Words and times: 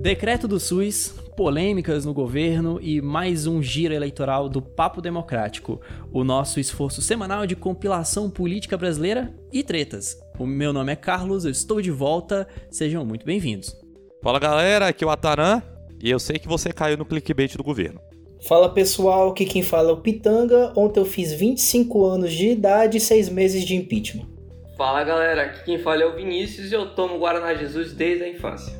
Decreto 0.00 0.48
do 0.48 0.58
SUS, 0.58 1.14
polêmicas 1.36 2.06
no 2.06 2.14
governo 2.14 2.80
e 2.80 3.02
mais 3.02 3.46
um 3.46 3.62
giro 3.62 3.92
eleitoral 3.92 4.48
do 4.48 4.62
Papo 4.62 5.02
Democrático, 5.02 5.78
o 6.10 6.24
nosso 6.24 6.58
esforço 6.58 7.02
semanal 7.02 7.46
de 7.46 7.54
compilação 7.54 8.30
política 8.30 8.78
brasileira 8.78 9.30
e 9.52 9.62
tretas. 9.62 10.18
O 10.38 10.46
meu 10.46 10.72
nome 10.72 10.90
é 10.90 10.96
Carlos, 10.96 11.44
eu 11.44 11.50
estou 11.50 11.82
de 11.82 11.90
volta, 11.90 12.48
sejam 12.70 13.04
muito 13.04 13.26
bem-vindos. 13.26 13.76
Fala 14.22 14.38
galera, 14.38 14.88
aqui 14.88 15.04
é 15.04 15.06
o 15.06 15.10
Ataran 15.10 15.60
e 16.02 16.10
eu 16.10 16.18
sei 16.18 16.38
que 16.38 16.48
você 16.48 16.72
caiu 16.72 16.96
no 16.96 17.04
clickbait 17.04 17.54
do 17.54 17.62
governo. 17.62 18.00
Fala 18.48 18.70
pessoal, 18.70 19.32
aqui 19.32 19.44
quem 19.44 19.62
fala 19.62 19.90
é 19.90 19.92
o 19.92 19.98
Pitanga. 19.98 20.72
Ontem 20.74 20.98
eu 20.98 21.04
fiz 21.04 21.34
25 21.34 22.06
anos 22.06 22.32
de 22.32 22.48
idade 22.48 22.96
e 22.96 23.00
6 23.00 23.28
meses 23.28 23.66
de 23.66 23.76
impeachment. 23.76 24.26
Fala 24.78 25.04
galera, 25.04 25.42
aqui 25.42 25.62
quem 25.62 25.78
fala 25.78 26.02
é 26.02 26.06
o 26.06 26.16
Vinícius 26.16 26.72
e 26.72 26.74
eu 26.74 26.94
tomo 26.94 27.18
Guaraná 27.18 27.52
Jesus 27.52 27.92
desde 27.92 28.24
a 28.24 28.28
infância. 28.30 28.72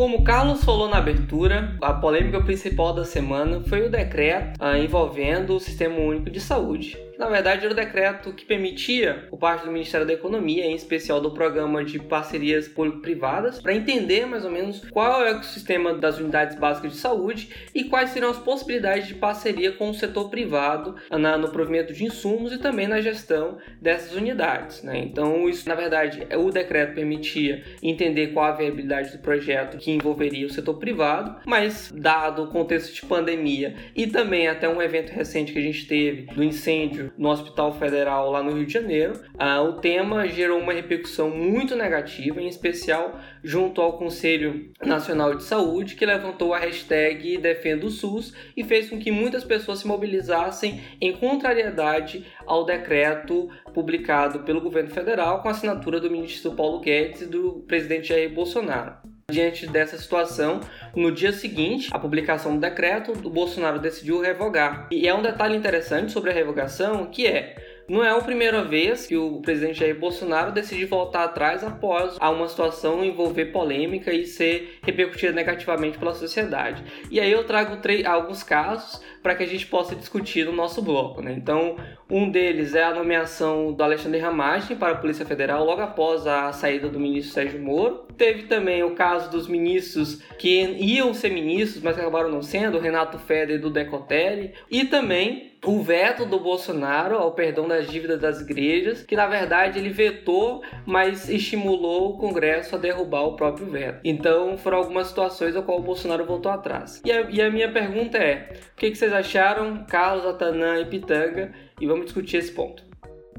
Como 0.00 0.16
o 0.16 0.24
Carlos 0.24 0.64
falou 0.64 0.88
na 0.88 0.96
abertura, 0.96 1.76
a 1.78 1.92
polêmica 1.92 2.40
principal 2.40 2.94
da 2.94 3.04
semana 3.04 3.60
foi 3.60 3.86
o 3.86 3.90
decreto 3.90 4.56
ah, 4.58 4.78
envolvendo 4.78 5.54
o 5.54 5.60
Sistema 5.60 5.98
Único 5.98 6.30
de 6.30 6.40
Saúde 6.40 6.96
na 7.20 7.28
verdade 7.28 7.66
era 7.66 7.74
o 7.74 7.76
decreto 7.76 8.32
que 8.32 8.46
permitia, 8.46 9.26
por 9.28 9.38
parte 9.38 9.66
do 9.66 9.70
Ministério 9.70 10.06
da 10.06 10.14
Economia, 10.14 10.64
em 10.64 10.74
especial 10.74 11.20
do 11.20 11.32
programa 11.32 11.84
de 11.84 11.98
parcerias 11.98 12.66
público-privadas, 12.66 13.60
para 13.60 13.74
entender 13.74 14.24
mais 14.24 14.42
ou 14.42 14.50
menos 14.50 14.88
qual 14.88 15.22
é 15.26 15.38
o 15.38 15.42
sistema 15.42 15.92
das 15.92 16.18
unidades 16.18 16.56
básicas 16.56 16.92
de 16.92 16.96
saúde 16.96 17.50
e 17.74 17.84
quais 17.84 18.08
seriam 18.10 18.30
as 18.30 18.38
possibilidades 18.38 19.06
de 19.06 19.14
parceria 19.14 19.70
com 19.72 19.90
o 19.90 19.94
setor 19.94 20.30
privado 20.30 20.96
na, 21.10 21.36
no 21.36 21.50
provimento 21.50 21.92
de 21.92 22.04
insumos 22.04 22.54
e 22.54 22.58
também 22.58 22.88
na 22.88 23.02
gestão 23.02 23.58
dessas 23.82 24.14
unidades. 24.14 24.82
Né? 24.82 25.00
Então, 25.00 25.46
isso, 25.46 25.68
na 25.68 25.74
verdade, 25.74 26.26
o 26.34 26.50
decreto 26.50 26.94
permitia 26.94 27.62
entender 27.82 28.28
qual 28.28 28.46
a 28.46 28.52
viabilidade 28.52 29.12
do 29.12 29.18
projeto 29.18 29.76
que 29.76 29.90
envolveria 29.90 30.46
o 30.46 30.50
setor 30.50 30.78
privado, 30.78 31.38
mas, 31.44 31.92
dado 31.94 32.44
o 32.44 32.46
contexto 32.46 32.94
de 32.94 33.02
pandemia 33.02 33.74
e 33.94 34.06
também 34.06 34.48
até 34.48 34.66
um 34.66 34.80
evento 34.80 35.10
recente 35.10 35.52
que 35.52 35.58
a 35.58 35.62
gente 35.62 35.86
teve 35.86 36.22
do 36.32 36.42
incêndio 36.42 37.09
no 37.16 37.28
Hospital 37.28 37.72
Federal 37.72 38.30
lá 38.30 38.42
no 38.42 38.52
Rio 38.52 38.66
de 38.66 38.72
Janeiro. 38.72 39.20
Ah, 39.38 39.62
o 39.62 39.74
tema 39.74 40.26
gerou 40.28 40.58
uma 40.58 40.72
repercussão 40.72 41.30
muito 41.30 41.76
negativa, 41.76 42.40
em 42.40 42.48
especial 42.48 43.18
junto 43.42 43.80
ao 43.80 43.98
Conselho 43.98 44.70
Nacional 44.84 45.34
de 45.34 45.42
Saúde, 45.42 45.94
que 45.94 46.06
levantou 46.06 46.54
a 46.54 46.58
hashtag 46.58 47.38
Defenda 47.38 47.86
o 47.86 47.90
SUS 47.90 48.34
e 48.56 48.64
fez 48.64 48.88
com 48.90 48.98
que 48.98 49.10
muitas 49.10 49.44
pessoas 49.44 49.80
se 49.80 49.86
mobilizassem 49.86 50.80
em 51.00 51.12
contrariedade 51.12 52.26
ao 52.46 52.64
decreto 52.64 53.48
publicado 53.72 54.40
pelo 54.40 54.60
governo 54.60 54.90
federal 54.90 55.42
com 55.42 55.48
a 55.48 55.52
assinatura 55.52 56.00
do 56.00 56.10
ministro 56.10 56.52
Paulo 56.52 56.80
Guedes 56.80 57.22
e 57.22 57.26
do 57.26 57.64
presidente 57.66 58.08
Jair 58.08 58.32
Bolsonaro. 58.32 59.09
Diante 59.30 59.66
dessa 59.66 59.96
situação, 59.96 60.60
no 60.94 61.12
dia 61.12 61.32
seguinte, 61.32 61.88
a 61.92 61.98
publicação 61.98 62.54
do 62.54 62.60
decreto, 62.60 63.12
o 63.12 63.30
Bolsonaro 63.30 63.78
decidiu 63.78 64.20
revogar. 64.20 64.88
E 64.90 65.06
é 65.06 65.14
um 65.14 65.22
detalhe 65.22 65.56
interessante 65.56 66.12
sobre 66.12 66.30
a 66.30 66.34
revogação 66.34 67.06
que 67.06 67.26
é 67.26 67.56
não 67.90 68.04
é 68.04 68.10
a 68.10 68.20
primeira 68.20 68.62
vez 68.62 69.04
que 69.04 69.16
o 69.16 69.40
presidente 69.40 69.80
Jair 69.80 69.98
Bolsonaro 69.98 70.52
decide 70.52 70.84
voltar 70.84 71.24
atrás 71.24 71.64
após 71.64 72.16
uma 72.18 72.46
situação 72.46 73.04
envolver 73.04 73.46
polêmica 73.46 74.12
e 74.12 74.26
ser 74.26 74.78
repercutida 74.84 75.32
negativamente 75.32 75.98
pela 75.98 76.14
sociedade. 76.14 76.84
E 77.10 77.18
aí 77.18 77.32
eu 77.32 77.42
trago 77.42 77.76
alguns 78.06 78.44
casos 78.44 79.02
para 79.20 79.34
que 79.34 79.42
a 79.42 79.46
gente 79.46 79.66
possa 79.66 79.96
discutir 79.96 80.46
no 80.46 80.52
nosso 80.52 80.80
bloco. 80.80 81.20
Né? 81.20 81.32
Então, 81.32 81.78
um 82.08 82.30
deles 82.30 82.76
é 82.76 82.84
a 82.84 82.94
nomeação 82.94 83.72
do 83.72 83.82
Alexandre 83.82 84.20
Ramagem 84.20 84.76
para 84.76 84.92
a 84.92 84.96
Polícia 84.96 85.26
Federal 85.26 85.64
logo 85.64 85.82
após 85.82 86.28
a 86.28 86.52
saída 86.52 86.88
do 86.88 87.00
ministro 87.00 87.34
Sérgio 87.34 87.60
Moro. 87.60 88.06
Teve 88.20 88.42
também 88.42 88.82
o 88.82 88.94
caso 88.94 89.30
dos 89.30 89.48
ministros 89.48 90.20
que 90.38 90.76
iam 90.78 91.14
ser 91.14 91.30
ministros, 91.30 91.82
mas 91.82 91.98
acabaram 91.98 92.30
não 92.30 92.42
sendo, 92.42 92.76
o 92.76 92.80
Renato 92.80 93.18
Feder 93.18 93.56
e 93.56 93.58
do 93.58 93.70
Decotelli. 93.70 94.52
E 94.70 94.84
também 94.84 95.52
o 95.64 95.80
veto 95.80 96.26
do 96.26 96.38
Bolsonaro 96.38 97.16
ao 97.16 97.32
perdão 97.32 97.66
das 97.66 97.90
dívidas 97.90 98.20
das 98.20 98.42
igrejas, 98.42 99.02
que 99.04 99.16
na 99.16 99.26
verdade 99.26 99.78
ele 99.78 99.88
vetou, 99.88 100.62
mas 100.84 101.30
estimulou 101.30 102.10
o 102.10 102.18
Congresso 102.18 102.76
a 102.76 102.78
derrubar 102.78 103.22
o 103.22 103.36
próprio 103.36 103.64
veto. 103.70 104.00
Então 104.04 104.58
foram 104.58 104.76
algumas 104.76 105.06
situações 105.06 105.56
ao 105.56 105.62
qual 105.62 105.78
o 105.78 105.82
Bolsonaro 105.82 106.26
voltou 106.26 106.52
atrás. 106.52 107.00
E 107.02 107.10
a, 107.10 107.22
e 107.22 107.40
a 107.40 107.50
minha 107.50 107.72
pergunta 107.72 108.18
é: 108.18 108.52
o 108.74 108.76
que, 108.76 108.90
que 108.90 108.98
vocês 108.98 109.14
acharam, 109.14 109.86
Carlos, 109.88 110.26
Atanã 110.26 110.78
e 110.78 110.84
Pitanga? 110.84 111.52
E 111.80 111.86
vamos 111.86 112.04
discutir 112.04 112.36
esse 112.36 112.52
ponto. 112.52 112.89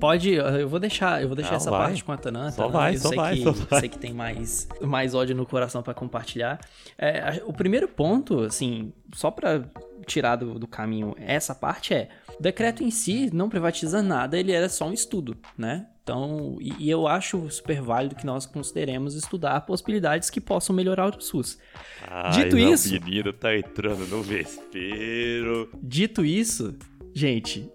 Pode, 0.01 0.31
eu 0.31 0.67
vou 0.67 0.79
deixar, 0.79 1.21
eu 1.21 1.27
vou 1.27 1.35
deixar 1.35 1.51
Não, 1.51 1.57
essa 1.57 1.69
vai. 1.69 1.79
parte 1.79 2.03
com 2.03 2.11
a 2.11 2.17
Tanã. 2.17 2.49
Só 2.49 2.67
vai, 2.67 2.95
eu 2.95 2.99
só 2.99 3.09
sei 3.09 3.17
vai, 3.17 3.35
que, 3.35 3.43
só 3.43 3.51
vai. 3.51 3.79
sei 3.81 3.89
que 3.89 3.99
tem 3.99 4.11
mais, 4.11 4.67
mais 4.81 5.13
ódio 5.13 5.35
no 5.35 5.45
coração 5.45 5.83
para 5.83 5.93
compartilhar. 5.93 6.59
É, 6.97 7.39
o 7.45 7.53
primeiro 7.53 7.87
ponto, 7.87 8.41
assim, 8.41 8.91
só 9.13 9.29
para 9.29 9.63
tirar 10.07 10.37
do, 10.37 10.57
do, 10.57 10.65
caminho 10.65 11.15
essa 11.19 11.53
parte 11.53 11.93
é, 11.93 12.09
o 12.39 12.41
decreto 12.41 12.83
em 12.83 12.89
si 12.89 13.29
não 13.31 13.47
privatiza 13.47 14.01
nada, 14.01 14.39
ele 14.39 14.51
era 14.51 14.67
só 14.67 14.87
um 14.87 14.93
estudo, 14.93 15.37
né? 15.55 15.85
Então, 16.01 16.57
e, 16.59 16.73
e 16.79 16.89
eu 16.89 17.07
acho 17.07 17.47
super 17.51 17.79
válido 17.79 18.15
que 18.15 18.25
nós 18.25 18.47
consideremos 18.47 19.13
estudar 19.13 19.61
possibilidades 19.61 20.31
que 20.31 20.41
possam 20.41 20.75
melhorar 20.75 21.15
o 21.15 21.21
SUS. 21.21 21.59
Ai, 22.07 22.31
Dito 22.31 22.55
não, 22.57 22.73
isso, 22.73 22.89
o 22.89 23.03
menino 23.03 23.31
tá 23.31 23.55
entrando 23.55 24.07
no 24.07 24.23
vespeiro. 24.23 25.69
Dito 25.79 26.25
isso, 26.25 26.75
gente, 27.13 27.71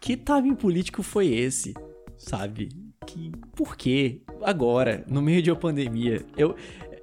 que 0.00 0.16
timing 0.16 0.54
político 0.54 1.02
foi 1.02 1.28
esse? 1.28 1.74
Sabe? 2.16 2.70
Que, 3.06 3.30
por 3.54 3.76
quê? 3.76 4.22
Agora, 4.42 5.04
no 5.06 5.20
meio 5.20 5.42
de 5.42 5.50
uma 5.50 5.58
pandemia. 5.58 6.24
Eu. 6.36 6.56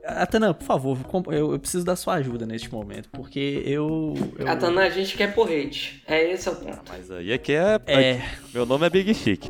Atana, 0.04 0.54
por 0.54 0.64
favor, 0.64 0.98
eu, 1.28 1.52
eu, 1.52 1.60
preciso 1.60 1.84
da 1.84 1.96
sua 1.96 2.14
ajuda 2.16 2.46
neste 2.46 2.72
momento, 2.72 3.10
porque 3.12 3.62
eu. 3.66 4.14
eu... 4.38 4.48
Atana, 4.48 4.84
a 4.84 4.90
gente 4.90 5.18
quer 5.18 5.36
porrete. 5.36 6.02
É 6.08 6.32
esse 6.32 6.48
é 6.48 6.52
o 6.52 6.56
ponto. 6.56 6.78
Ah, 6.78 6.84
mas 6.88 7.12
aí 7.12 7.34
aqui 7.34 7.54
é. 7.54 7.80
é... 7.86 8.22
Meu 8.54 8.66
nome 8.66 8.88
é 8.88 8.90
Big 8.90 9.14
Chic. 9.14 9.46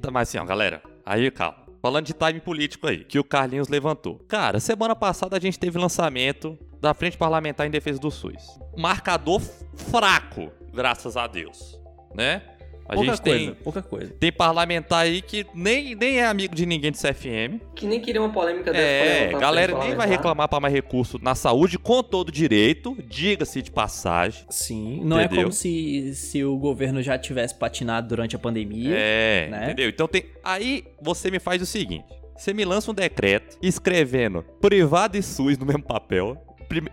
tá, 0.00 0.10
mas 0.12 0.28
assim, 0.28 0.38
ó, 0.38 0.44
galera. 0.44 0.82
Aí, 1.04 1.30
calma. 1.30 1.63
Falando 1.84 2.06
de 2.06 2.14
time 2.14 2.40
político 2.40 2.86
aí, 2.86 3.04
que 3.04 3.18
o 3.18 3.22
Carlinhos 3.22 3.68
levantou. 3.68 4.18
Cara, 4.26 4.58
semana 4.58 4.96
passada 4.96 5.36
a 5.36 5.38
gente 5.38 5.58
teve 5.58 5.78
lançamento 5.78 6.58
da 6.80 6.94
Frente 6.94 7.18
Parlamentar 7.18 7.66
em 7.66 7.70
Defesa 7.70 7.98
do 7.98 8.10
SUS. 8.10 8.58
Marcador 8.74 9.42
fraco, 9.90 10.50
graças 10.72 11.14
a 11.14 11.26
Deus, 11.26 11.78
né? 12.14 12.53
A 12.86 12.94
pouca 12.94 13.10
gente 13.10 13.22
coisa, 13.22 13.38
tem, 13.38 13.54
pouca 13.54 13.82
coisa. 13.82 14.14
Tem 14.20 14.30
parlamentar 14.30 15.04
aí 15.04 15.22
que 15.22 15.46
nem, 15.54 15.94
nem 15.94 16.18
é 16.18 16.26
amigo 16.26 16.54
de 16.54 16.66
ninguém 16.66 16.90
do 16.90 16.98
CFM. 16.98 17.58
Que 17.74 17.86
nem 17.86 17.98
queria 17.98 18.20
uma 18.20 18.30
polêmica 18.30 18.72
dessa. 18.72 18.84
É, 18.84 19.32
galera 19.32 19.78
nem 19.78 19.94
vai 19.94 20.06
reclamar 20.06 20.48
para 20.48 20.60
mais 20.60 20.74
recurso 20.74 21.18
na 21.20 21.34
saúde 21.34 21.78
com 21.78 22.02
todo 22.02 22.30
direito, 22.30 22.94
diga-se 23.08 23.62
de 23.62 23.70
passagem. 23.70 24.44
Sim, 24.50 25.00
não 25.02 25.18
é 25.18 25.24
entendeu? 25.24 25.40
é 25.40 25.42
como 25.44 25.52
se, 25.52 26.14
se 26.14 26.44
o 26.44 26.58
governo 26.58 27.02
já 27.02 27.16
tivesse 27.16 27.54
patinado 27.54 28.08
durante 28.08 28.36
a 28.36 28.38
pandemia. 28.38 28.94
É, 28.94 29.48
né? 29.50 29.64
entendeu? 29.64 29.88
Então 29.88 30.06
tem. 30.06 30.26
Aí 30.42 30.84
você 31.00 31.30
me 31.30 31.38
faz 31.38 31.62
o 31.62 31.66
seguinte: 31.66 32.04
você 32.36 32.52
me 32.52 32.66
lança 32.66 32.90
um 32.90 32.94
decreto 32.94 33.56
escrevendo 33.62 34.42
privado 34.60 35.16
e 35.16 35.22
SUS 35.22 35.56
no 35.56 35.64
mesmo 35.64 35.82
papel. 35.82 36.36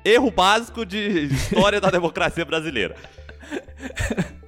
Erro 0.05 0.31
básico 0.31 0.85
de 0.85 1.25
história 1.25 1.81
da 1.81 1.89
democracia 1.91 2.45
brasileira. 2.45 2.95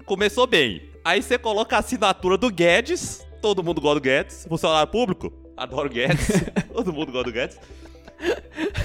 Começou 0.06 0.46
bem. 0.46 0.93
Aí 1.06 1.22
você 1.22 1.38
coloca 1.38 1.76
a 1.76 1.80
assinatura 1.80 2.38
do 2.38 2.50
Guedes. 2.50 3.26
Todo 3.42 3.64
mundo 3.64 3.82
gosta 3.82 4.00
do 4.00 4.04
Guedes. 4.04 4.46
Funcionário 4.48 4.90
público, 4.90 5.34
adoro 5.58 5.90
Guedes. 5.90 6.28
todo 6.72 6.94
mundo 6.94 7.12
gosta 7.12 7.30
do 7.30 7.34
Guedes. 7.34 7.60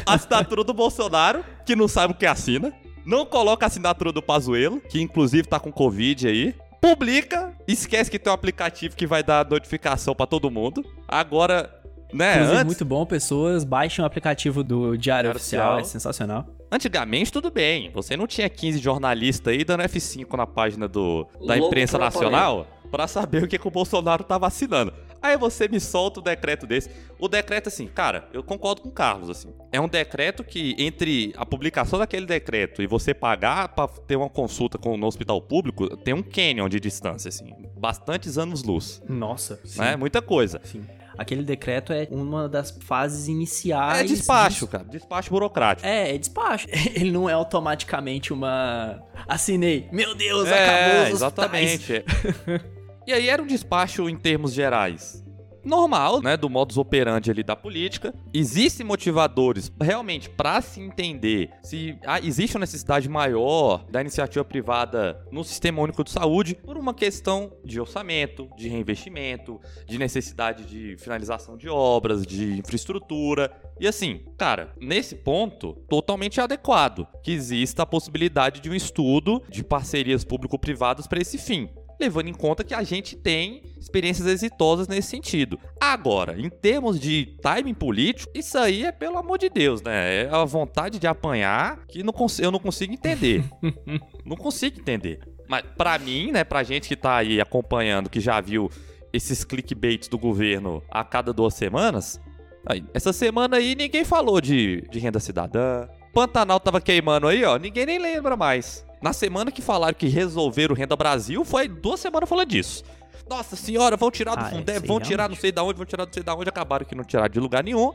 A 0.04 0.14
assinatura 0.14 0.64
do 0.64 0.74
Bolsonaro, 0.74 1.44
que 1.64 1.76
não 1.76 1.86
sabe 1.86 2.12
o 2.12 2.16
que 2.16 2.26
assina. 2.26 2.72
Não 3.06 3.24
coloca 3.24 3.64
a 3.64 3.68
assinatura 3.68 4.10
do 4.10 4.20
Pazuello, 4.20 4.80
que 4.80 5.00
inclusive 5.00 5.46
tá 5.46 5.60
com 5.60 5.70
Covid 5.70 6.26
aí. 6.26 6.54
Publica, 6.80 7.56
esquece 7.66 8.10
que 8.10 8.18
tem 8.18 8.30
um 8.30 8.34
aplicativo 8.34 8.96
que 8.96 9.06
vai 9.06 9.22
dar 9.22 9.48
notificação 9.48 10.14
para 10.14 10.26
todo 10.26 10.50
mundo. 10.50 10.84
Agora, 11.06 11.77
né? 12.12 12.34
Inclusive, 12.34 12.56
antes... 12.56 12.66
muito 12.66 12.84
bom, 12.84 13.04
pessoas 13.06 13.64
baixem 13.64 14.02
o 14.02 14.06
aplicativo 14.06 14.62
do 14.62 14.96
Diário, 14.96 14.98
Diário 14.98 15.30
Oficial, 15.32 15.74
Oficial, 15.74 15.80
é 15.80 15.84
sensacional. 15.84 16.46
Antigamente, 16.70 17.32
tudo 17.32 17.50
bem. 17.50 17.90
Você 17.92 18.16
não 18.16 18.26
tinha 18.26 18.48
15 18.48 18.78
jornalistas 18.78 19.52
aí 19.52 19.64
dando 19.64 19.82
F5 19.84 20.36
na 20.36 20.46
página 20.46 20.86
do, 20.86 21.26
da 21.46 21.56
imprensa 21.56 21.98
nacional 21.98 22.66
para 22.90 23.06
saber 23.06 23.44
o 23.44 23.48
que, 23.48 23.58
que 23.58 23.68
o 23.68 23.70
Bolsonaro 23.70 24.24
tá 24.24 24.36
vacinando. 24.38 24.92
Aí 25.20 25.36
você 25.36 25.66
me 25.66 25.80
solta 25.80 26.20
o 26.20 26.22
decreto 26.22 26.66
desse. 26.66 26.90
O 27.18 27.26
decreto, 27.26 27.68
assim, 27.68 27.86
cara, 27.88 28.28
eu 28.32 28.42
concordo 28.42 28.82
com 28.82 28.88
o 28.88 28.92
Carlos, 28.92 29.28
assim. 29.28 29.52
É 29.72 29.80
um 29.80 29.88
decreto 29.88 30.44
que, 30.44 30.76
entre 30.78 31.32
a 31.36 31.44
publicação 31.44 31.98
daquele 31.98 32.24
decreto 32.24 32.82
e 32.82 32.86
você 32.86 33.12
pagar 33.12 33.68
para 33.70 33.88
ter 33.88 34.16
uma 34.16 34.28
consulta 34.28 34.78
com, 34.78 34.96
no 34.96 35.06
hospital 35.06 35.40
público, 35.42 35.96
tem 35.96 36.14
um 36.14 36.22
canyon 36.22 36.68
de 36.68 36.78
distância, 36.78 37.28
assim. 37.28 37.52
Bastantes 37.76 38.38
anos-luz. 38.38 39.02
Nossa. 39.08 39.58
Sim. 39.64 39.80
Né? 39.80 39.96
Muita 39.96 40.22
coisa. 40.22 40.60
Sim. 40.62 40.84
Aquele 41.18 41.42
decreto 41.42 41.92
é 41.92 42.06
uma 42.10 42.48
das 42.48 42.70
fases 42.70 43.26
iniciais. 43.26 44.00
É 44.00 44.04
despacho, 44.04 44.66
de... 44.66 44.70
cara. 44.72 44.84
Despacho 44.84 45.30
burocrático. 45.30 45.86
É, 45.86 46.14
é 46.14 46.18
despacho. 46.18 46.68
Ele 46.94 47.10
não 47.10 47.28
é 47.28 47.32
automaticamente 47.32 48.32
uma. 48.32 49.02
Assinei. 49.26 49.88
Meu 49.92 50.14
Deus, 50.14 50.48
é, 50.48 50.64
acabou 50.64 51.02
os 51.02 51.10
exatamente. 51.10 52.04
E 53.06 53.12
aí 53.14 53.26
era 53.26 53.40
um 53.40 53.46
despacho 53.46 54.06
em 54.06 54.14
termos 54.18 54.52
gerais 54.52 55.24
normal, 55.68 56.20
né, 56.22 56.36
do 56.36 56.48
modus 56.48 56.76
operandi 56.76 57.30
ali 57.30 57.42
da 57.42 57.54
política. 57.54 58.14
Existem 58.32 58.84
motivadores 58.84 59.70
realmente 59.80 60.28
para 60.30 60.60
se 60.60 60.80
entender 60.80 61.50
se 61.62 61.96
ah, 62.04 62.18
existe 62.20 62.56
uma 62.56 62.60
necessidade 62.60 63.08
maior 63.08 63.84
da 63.90 64.00
iniciativa 64.00 64.44
privada 64.44 65.24
no 65.30 65.44
sistema 65.44 65.80
único 65.80 66.02
de 66.02 66.10
saúde 66.10 66.54
por 66.54 66.76
uma 66.76 66.94
questão 66.94 67.52
de 67.64 67.80
orçamento, 67.80 68.48
de 68.56 68.68
reinvestimento, 68.68 69.60
de 69.86 69.98
necessidade 69.98 70.64
de 70.64 70.96
finalização 70.98 71.56
de 71.56 71.68
obras, 71.68 72.26
de 72.26 72.58
infraestrutura. 72.58 73.52
E 73.78 73.86
assim, 73.86 74.22
cara, 74.36 74.72
nesse 74.80 75.14
ponto, 75.14 75.74
totalmente 75.88 76.40
adequado 76.40 77.06
que 77.22 77.32
exista 77.32 77.82
a 77.82 77.86
possibilidade 77.86 78.60
de 78.60 78.70
um 78.70 78.74
estudo 78.74 79.42
de 79.48 79.62
parcerias 79.62 80.24
público-privadas 80.24 81.06
para 81.06 81.20
esse 81.20 81.38
fim 81.38 81.68
levando 81.98 82.28
em 82.28 82.34
conta 82.34 82.64
que 82.64 82.74
a 82.74 82.82
gente 82.82 83.16
tem 83.16 83.62
experiências 83.78 84.26
exitosas 84.26 84.86
nesse 84.86 85.08
sentido. 85.08 85.58
Agora, 85.80 86.38
em 86.38 86.48
termos 86.48 86.98
de 87.00 87.36
timing 87.42 87.74
político, 87.74 88.30
isso 88.34 88.56
aí 88.58 88.84
é 88.84 88.92
pelo 88.92 89.18
amor 89.18 89.38
de 89.38 89.48
Deus, 89.48 89.82
né? 89.82 90.24
É 90.24 90.28
a 90.30 90.44
vontade 90.44 90.98
de 90.98 91.06
apanhar 91.06 91.84
que 91.86 92.02
não 92.02 92.14
eu 92.38 92.50
não 92.50 92.58
consigo 92.58 92.92
entender. 92.92 93.44
não 94.24 94.36
consigo 94.36 94.78
entender. 94.78 95.20
Mas 95.48 95.62
para 95.76 95.98
mim, 95.98 96.30
né, 96.30 96.44
pra 96.44 96.62
gente 96.62 96.88
que 96.88 96.96
tá 96.96 97.16
aí 97.16 97.40
acompanhando, 97.40 98.10
que 98.10 98.20
já 98.20 98.40
viu 98.40 98.70
esses 99.12 99.44
clickbaits 99.44 100.08
do 100.08 100.18
governo 100.18 100.82
a 100.90 101.02
cada 101.02 101.32
duas 101.32 101.54
semanas, 101.54 102.20
aí, 102.66 102.84
essa 102.92 103.12
semana 103.12 103.56
aí 103.56 103.74
ninguém 103.74 104.04
falou 104.04 104.40
de, 104.40 104.86
de 104.90 104.98
renda 104.98 105.18
cidadã. 105.18 105.88
Pantanal 106.12 106.60
tava 106.60 106.80
queimando 106.80 107.26
aí, 107.26 107.44
ó, 107.44 107.56
ninguém 107.56 107.86
nem 107.86 107.98
lembra 107.98 108.36
mais. 108.36 108.86
Na 109.00 109.12
semana 109.12 109.52
que 109.52 109.62
falaram 109.62 109.94
que 109.94 110.08
resolveram 110.08 110.74
o 110.74 110.76
Renda 110.76 110.96
Brasil, 110.96 111.44
foi 111.44 111.68
duas 111.68 112.00
semanas 112.00 112.28
falando 112.28 112.48
disso. 112.48 112.82
Nossa 113.28 113.56
senhora, 113.56 113.96
vão 113.96 114.10
tirar 114.10 114.34
do 114.34 114.44
ah, 114.44 114.50
Fundeb, 114.50 114.86
vão 114.86 114.98
tirar 114.98 115.22
realmente. 115.22 115.36
não 115.36 115.40
sei 115.40 115.52
da 115.52 115.62
onde, 115.62 115.76
vão 115.76 115.86
tirar 115.86 116.06
não 116.06 116.12
sei 116.12 116.22
da 116.22 116.34
onde, 116.34 116.48
acabaram 116.48 116.84
que 116.86 116.94
não 116.94 117.04
tiraram 117.04 117.28
de 117.28 117.38
lugar 117.38 117.62
nenhum 117.62 117.92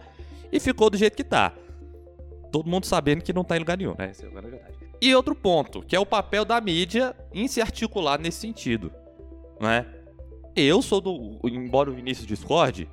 e 0.52 0.60
ficou 0.60 0.90
do 0.90 0.98
jeito 0.98 1.18
que 1.18 1.24
tá. 1.24 1.52
Todo 2.52 2.70
mundo 2.70 2.86
sabendo 2.86 3.24
que 3.24 3.34
não 3.34 3.44
tá 3.44 3.56
em 3.56 3.60
lugar 3.60 3.78
nenhum, 3.78 3.96
né? 3.98 4.10
Essa 4.12 4.26
é 4.26 4.30
a 4.30 4.42
verdade. 4.42 4.74
E 5.02 5.14
outro 5.16 5.36
ponto, 5.36 5.82
que 5.82 5.96
é 5.96 6.00
o 6.00 6.06
papel 6.06 6.46
da 6.46 6.62
mídia 6.62 7.16
em 7.34 7.48
se 7.48 7.60
articular 7.60 8.20
nesse 8.20 8.40
sentido, 8.40 8.92
né? 9.60 9.86
Eu 10.56 10.82
sou 10.84 11.02
do, 11.02 11.40
embora 11.46 11.90
o 11.90 11.94
Vinícius 11.94 12.28
discorde, 12.28 12.88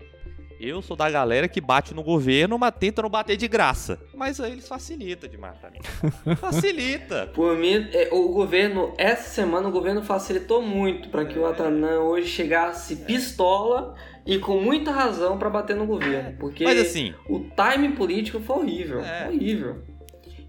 eu 0.61 0.83
sou 0.83 0.97
da 0.97 1.11
galera 1.11 1.49
que 1.49 1.61
bate 1.61 1.95
no 1.95 2.03
governo, 2.03 2.59
mas 2.59 2.75
tenta 2.79 3.01
não 3.01 3.09
bater 3.09 3.37
de 3.37 3.49
graça. 3.49 3.99
Mas 4.15 4.39
aí 4.39 4.53
eles 4.53 4.69
facilita 4.69 5.27
demais 5.27 5.57
mim. 5.73 6.37
facilita. 6.37 7.31
Por 7.35 7.57
mim, 7.57 7.89
é, 7.93 8.09
o 8.13 8.29
governo, 8.29 8.93
essa 8.99 9.31
semana 9.31 9.69
o 9.69 9.73
governo 9.73 10.03
facilitou 10.03 10.61
muito 10.61 11.09
para 11.09 11.25
que 11.25 11.39
o 11.39 11.47
Atanã 11.47 12.01
hoje 12.01 12.29
chegasse 12.29 12.97
pistola 12.97 13.95
e 14.27 14.39
com 14.39 14.61
muita 14.61 14.91
razão 14.91 15.39
para 15.39 15.49
bater 15.49 15.75
no 15.75 15.87
governo. 15.87 16.37
Porque 16.39 16.65
mas, 16.65 16.79
assim, 16.79 17.15
o 17.29 17.41
time 17.41 17.93
político 17.97 18.41
foi 18.41 18.57
horrível. 18.57 19.01
É. 19.01 19.29
Horrível. 19.29 19.83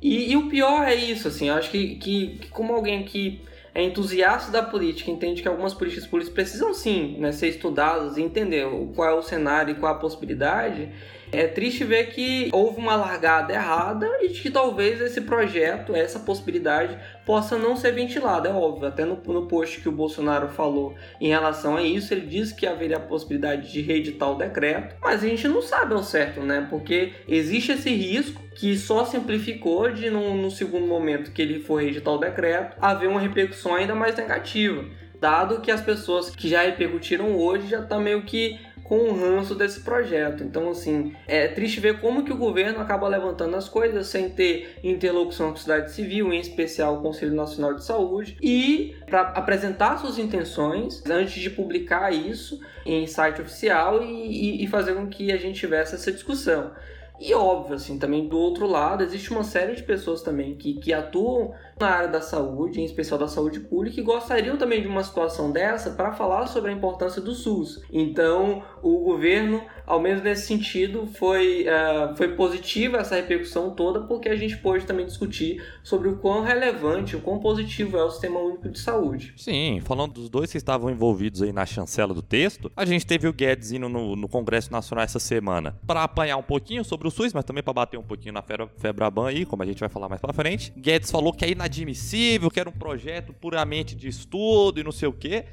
E, 0.02 0.32
e, 0.32 0.36
o 0.36 0.50
pior 0.50 0.88
é 0.88 0.96
isso, 0.96 1.28
assim, 1.28 1.50
eu 1.50 1.54
acho 1.54 1.70
que, 1.70 1.96
que, 1.96 2.28
que 2.40 2.50
como 2.50 2.74
alguém 2.74 3.04
que 3.04 3.40
é 3.74 3.84
entusiasta 3.84 4.52
da 4.52 4.62
política, 4.62 5.10
entende 5.10 5.42
que 5.42 5.48
algumas 5.48 5.74
políticas 5.74 6.06
públicas 6.06 6.34
precisam 6.34 6.74
sim 6.74 7.18
né, 7.20 7.32
ser 7.32 7.48
estudadas 7.48 8.18
e 8.18 8.22
entender 8.22 8.68
qual 8.94 9.10
é 9.10 9.14
o 9.14 9.22
cenário 9.22 9.72
e 9.72 9.76
qual 9.76 9.94
a 9.94 9.98
possibilidade, 9.98 10.90
é 11.32 11.48
triste 11.48 11.84
ver 11.84 12.08
que 12.08 12.50
houve 12.52 12.80
uma 12.80 12.96
largada 12.96 13.54
errada 13.54 14.08
e 14.22 14.30
que 14.30 14.50
talvez 14.50 15.00
esse 15.00 15.22
projeto, 15.22 15.96
essa 15.96 16.20
possibilidade, 16.20 16.98
possa 17.26 17.58
não 17.58 17.76
ser 17.76 17.92
ventilada. 17.94 18.50
É 18.50 18.54
óbvio, 18.54 18.88
até 18.88 19.06
no, 19.06 19.16
no 19.16 19.48
post 19.48 19.80
que 19.80 19.90
o 19.90 19.92
Bolsonaro 19.92 20.50
falou 20.50 20.96
em 21.20 21.30
relação 21.30 21.78
a 21.78 21.82
isso, 21.82 22.14
ele 22.14 22.26
disse 22.26 22.54
que 22.56 22.68
haveria 22.68 22.98
a 22.98 23.00
possibilidade 23.00 23.72
de 23.72 23.82
reeditar 23.82 24.32
o 24.32 24.36
decreto, 24.36 24.96
mas 25.02 25.24
a 25.24 25.28
gente 25.28 25.48
não 25.48 25.62
sabe 25.62 25.94
ao 25.94 26.04
certo, 26.04 26.42
né? 26.42 26.68
Porque 26.70 27.14
existe 27.28 27.72
esse 27.72 27.90
risco 27.90 28.42
que 28.56 28.78
só 28.78 29.06
simplificou 29.06 29.90
de, 29.92 30.10
no, 30.10 30.36
no 30.36 30.52
segundo 30.52 30.86
momento 30.86 31.32
que 31.32 31.42
ele 31.42 31.60
for 31.60 31.82
reeditar 31.82 32.14
o 32.14 32.18
decreto, 32.18 32.76
haver 32.82 33.08
uma 33.08 33.20
repercussão 33.20 33.76
ainda 33.76 33.96
mais 33.96 34.16
negativa 34.16 34.86
dado 35.22 35.62
que 35.62 35.70
as 35.70 35.82
pessoas 35.82 36.32
que 36.32 36.50
já 36.50 36.64
repercutiram 36.64 37.36
hoje 37.38 37.68
já 37.68 37.84
tá 37.84 38.00
meio 38.00 38.24
que 38.24 38.60
com 38.92 39.10
o 39.10 39.18
ranço 39.18 39.56
desse 39.56 39.80
projeto. 39.80 40.44
Então, 40.44 40.70
assim, 40.70 41.16
é 41.26 41.48
triste 41.48 41.80
ver 41.80 42.02
como 42.02 42.26
que 42.26 42.34
o 42.34 42.38
governo 42.38 42.82
acaba 42.82 43.08
levantando 43.08 43.56
as 43.56 43.70
coisas 43.70 44.08
sem 44.08 44.30
ter 44.30 44.80
interlocução 44.84 45.48
com 45.48 45.54
a 45.54 45.56
sociedade 45.56 45.94
civil, 45.94 46.34
em 46.34 46.42
especial 46.42 46.98
o 46.98 47.02
Conselho 47.02 47.34
Nacional 47.34 47.74
de 47.74 47.86
Saúde, 47.86 48.36
e 48.42 48.94
para 49.06 49.22
apresentar 49.30 49.98
suas 49.98 50.20
intenções 50.20 51.02
antes 51.10 51.42
de 51.42 51.50
publicar 51.50 52.14
isso 52.14 52.60
em 52.86 53.08
site 53.08 53.42
oficial 53.42 54.04
e, 54.04 54.62
e 54.62 54.68
fazer 54.68 54.94
com 54.94 55.08
que 55.08 55.32
a 55.32 55.38
gente 55.38 55.58
tivesse 55.58 55.96
essa 55.96 56.12
discussão. 56.12 56.74
E 57.22 57.36
óbvio, 57.36 57.76
assim, 57.76 58.00
também 58.00 58.28
do 58.28 58.36
outro 58.36 58.66
lado, 58.66 59.04
existe 59.04 59.30
uma 59.30 59.44
série 59.44 59.76
de 59.76 59.84
pessoas 59.84 60.24
também 60.24 60.56
que, 60.56 60.74
que 60.74 60.92
atuam 60.92 61.54
na 61.82 61.90
área 61.90 62.08
da 62.08 62.22
saúde, 62.22 62.80
em 62.80 62.86
especial 62.86 63.20
da 63.20 63.28
saúde 63.28 63.60
pública, 63.60 64.00
e 64.00 64.04
gostariam 64.04 64.58
também 64.58 64.82
de 64.82 64.88
uma 64.88 65.04
situação 65.04 65.52
dessa 65.52 65.92
para 65.92 66.14
falar 66.14 66.48
sobre 66.48 66.72
a 66.72 66.74
importância 66.74 67.22
do 67.22 67.34
SUS. 67.34 67.82
Então, 67.92 68.64
o 68.82 69.00
governo 69.00 69.62
ao 69.92 70.00
menos 70.00 70.24
nesse 70.24 70.48
sentido, 70.48 71.06
foi, 71.06 71.66
uh, 71.66 72.16
foi 72.16 72.30
positiva 72.30 72.98
essa 72.98 73.16
repercussão 73.16 73.76
toda, 73.76 74.00
porque 74.02 74.30
a 74.30 74.36
gente 74.38 74.56
pôde 74.58 74.86
também 74.86 75.06
discutir 75.06 75.62
sobre 75.84 76.08
o 76.08 76.16
quão 76.18 76.42
relevante, 76.44 77.18
o 77.18 77.22
quão 77.22 77.40
positivo 77.40 77.98
é 77.98 78.04
o 78.04 78.10
Sistema 78.10 78.40
Único 78.40 78.70
de 78.70 78.80
Saúde. 78.80 79.34
Sim, 79.36 79.82
falando 79.84 80.14
dos 80.14 80.30
dois 80.30 80.50
que 80.50 80.58
estavam 80.58 80.90
envolvidos 80.90 81.42
aí 81.42 81.52
na 81.52 81.66
chancela 81.66 82.14
do 82.14 82.22
texto, 82.22 82.72
a 82.74 82.86
gente 82.86 83.06
teve 83.06 83.28
o 83.28 83.34
Guedes 83.34 83.74
indo 83.74 83.90
no, 83.90 84.16
no 84.16 84.30
Congresso 84.30 84.72
Nacional 84.72 85.04
essa 85.04 85.20
semana 85.20 85.78
para 85.86 86.04
apanhar 86.04 86.38
um 86.38 86.44
pouquinho 86.44 86.86
sobre 86.86 87.10
o 87.10 87.12
SUS, 87.12 87.34
mas 87.34 87.44
também 87.44 87.62
para 87.62 87.74
bater 87.74 87.98
um 87.98 88.04
pouquinho 88.04 88.34
na 88.34 88.44
Febraban 88.78 89.28
aí, 89.28 89.46
como 89.46 89.62
a 89.62 89.66
gente 89.66 89.82
vai 89.82 89.90
falar 89.90 90.08
mais 90.08 90.22
para 90.22 90.32
frente. 90.32 90.72
Guedes 90.78 91.12
falou 91.12 91.34
que 91.34 91.44
é 91.44 91.50
inadmissível, 91.72 92.52
que 92.52 92.60
era 92.60 92.70
um 92.70 92.74
projeto 92.74 93.34
puramente 93.34 93.96
de 93.96 94.10
estudo 94.10 94.80
e 94.80 94.84
não 94.84 94.92
sei 94.92 95.08
o 95.08 95.14
quê. 95.14 95.46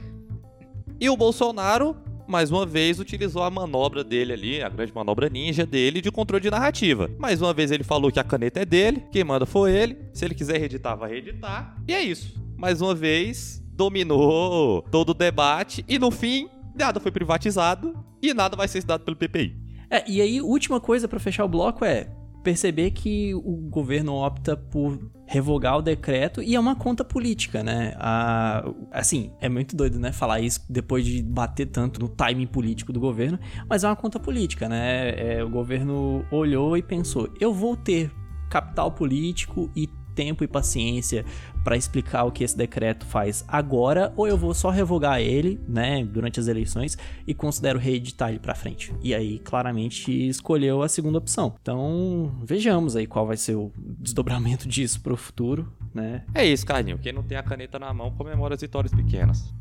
E 1.01 1.09
o 1.09 1.17
Bolsonaro 1.17 1.97
mais 2.27 2.51
uma 2.51 2.67
vez 2.67 3.01
utilizou 3.01 3.43
a 3.43 3.51
manobra 3.51 4.05
dele 4.05 4.35
ali, 4.35 4.63
a 4.63 4.69
grande 4.69 4.95
manobra 4.95 5.31
ninja 5.31 5.65
dele 5.65 6.03
de 6.03 6.11
controle 6.11 6.43
de 6.43 6.51
narrativa. 6.51 7.11
Mais 7.19 7.41
uma 7.41 7.55
vez 7.55 7.71
ele 7.71 7.83
falou 7.83 8.13
que 8.13 8.21
a 8.21 8.25
caneta 8.25 8.61
é 8.61 8.67
dele, 8.67 9.03
quem 9.11 9.25
manda 9.25 9.47
foi 9.47 9.75
ele. 9.75 9.97
Se 10.13 10.27
ele 10.27 10.35
quiser 10.35 10.59
reeditar, 10.59 10.95
vai 10.95 11.11
reeditar. 11.11 11.75
E 11.89 11.95
é 11.95 12.03
isso. 12.03 12.39
Mais 12.55 12.83
uma 12.83 12.95
vez, 12.95 13.63
dominou 13.73 14.83
todo 14.91 15.11
o 15.11 15.15
debate 15.15 15.83
e 15.89 15.99
no 15.99 16.11
fim, 16.11 16.51
nada 16.75 17.01
foi 17.01 17.11
privatizado 17.11 17.95
e 18.21 18.35
nada 18.35 18.57
vai 18.57 18.69
ser 18.69 18.79
estudado 18.79 19.05
pelo 19.05 19.17
PPI. 19.17 19.57
É, 19.91 20.05
e 20.07 20.21
aí, 20.21 20.43
última 20.43 20.79
coisa 20.79 21.09
para 21.09 21.19
fechar 21.19 21.47
o 21.47 21.49
bloco 21.49 21.83
é: 21.83 22.11
perceber 22.49 22.93
que 22.93 23.35
o 23.35 23.69
governo 23.69 24.15
opta 24.15 24.57
por 24.57 24.99
revogar 25.27 25.77
o 25.77 25.83
decreto 25.83 26.43
e 26.43 26.55
é 26.55 26.61
uma 26.61 26.75
conta 26.75 27.05
política, 27.05 27.63
né? 27.63 27.93
A, 27.99 28.65
assim, 28.91 29.31
é 29.39 29.51
muito 29.51 29.77
doido, 29.77 29.99
né? 29.99 30.13
Falar 30.13 30.41
isso 30.41 30.65
depois 30.67 31.05
de 31.05 31.23
bater 31.23 31.67
tanto 31.67 32.01
no 32.01 32.09
timing 32.09 32.47
político 32.47 32.91
do 32.91 32.99
governo, 32.99 33.39
mas 33.69 33.85
é 33.85 33.87
uma 33.87 33.97
conta 33.97 34.19
política, 34.19 34.67
né? 34.67 35.11
É, 35.11 35.45
o 35.45 35.51
governo 35.51 36.25
olhou 36.31 36.75
e 36.75 36.83
pensou: 36.83 37.29
eu 37.39 37.53
vou 37.53 37.77
ter 37.77 38.11
capital 38.49 38.93
político 38.93 39.71
e 39.77 39.87
tempo 40.19 40.43
e 40.43 40.49
paciência 40.49 41.25
para 41.63 41.77
explicar 41.77 42.25
o 42.25 42.33
que 42.33 42.43
esse 42.43 42.59
decreto 42.59 43.07
faz 43.07 43.45
agora, 43.47 44.13
ou 44.17 44.27
eu 44.27 44.37
vou 44.37 44.53
só 44.53 44.69
revogar 44.69 45.21
ele, 45.21 45.61
né, 45.69 46.05
durante 46.05 46.41
as 46.41 46.49
eleições 46.49 46.99
e 47.25 47.33
considero 47.33 47.79
reeditar 47.79 48.31
ele 48.31 48.41
para 48.41 48.53
frente. 48.53 48.93
E 49.01 49.15
aí, 49.15 49.39
claramente, 49.39 50.11
escolheu 50.29 50.83
a 50.83 50.89
segunda 50.89 51.19
opção. 51.19 51.55
Então, 51.63 52.35
vejamos 52.43 52.97
aí 52.97 53.07
qual 53.07 53.29
vai 53.29 53.37
ser 53.37 53.55
o 53.55 53.71
desdobramento 53.77 54.67
disso 54.69 55.01
pro 55.01 55.17
futuro, 55.17 55.73
né? 55.95 56.25
É 56.35 56.45
isso, 56.45 56.67
Carlinho. 56.67 56.99
Quem 56.99 57.13
não 57.13 57.23
tem 57.23 57.39
a 57.39 57.43
caneta 57.45 57.79
na 57.79 57.95
mão 57.95 58.11
comemora 58.11 58.55
as 58.55 58.61
vitórias 58.61 58.93
pequenas. 58.93 59.55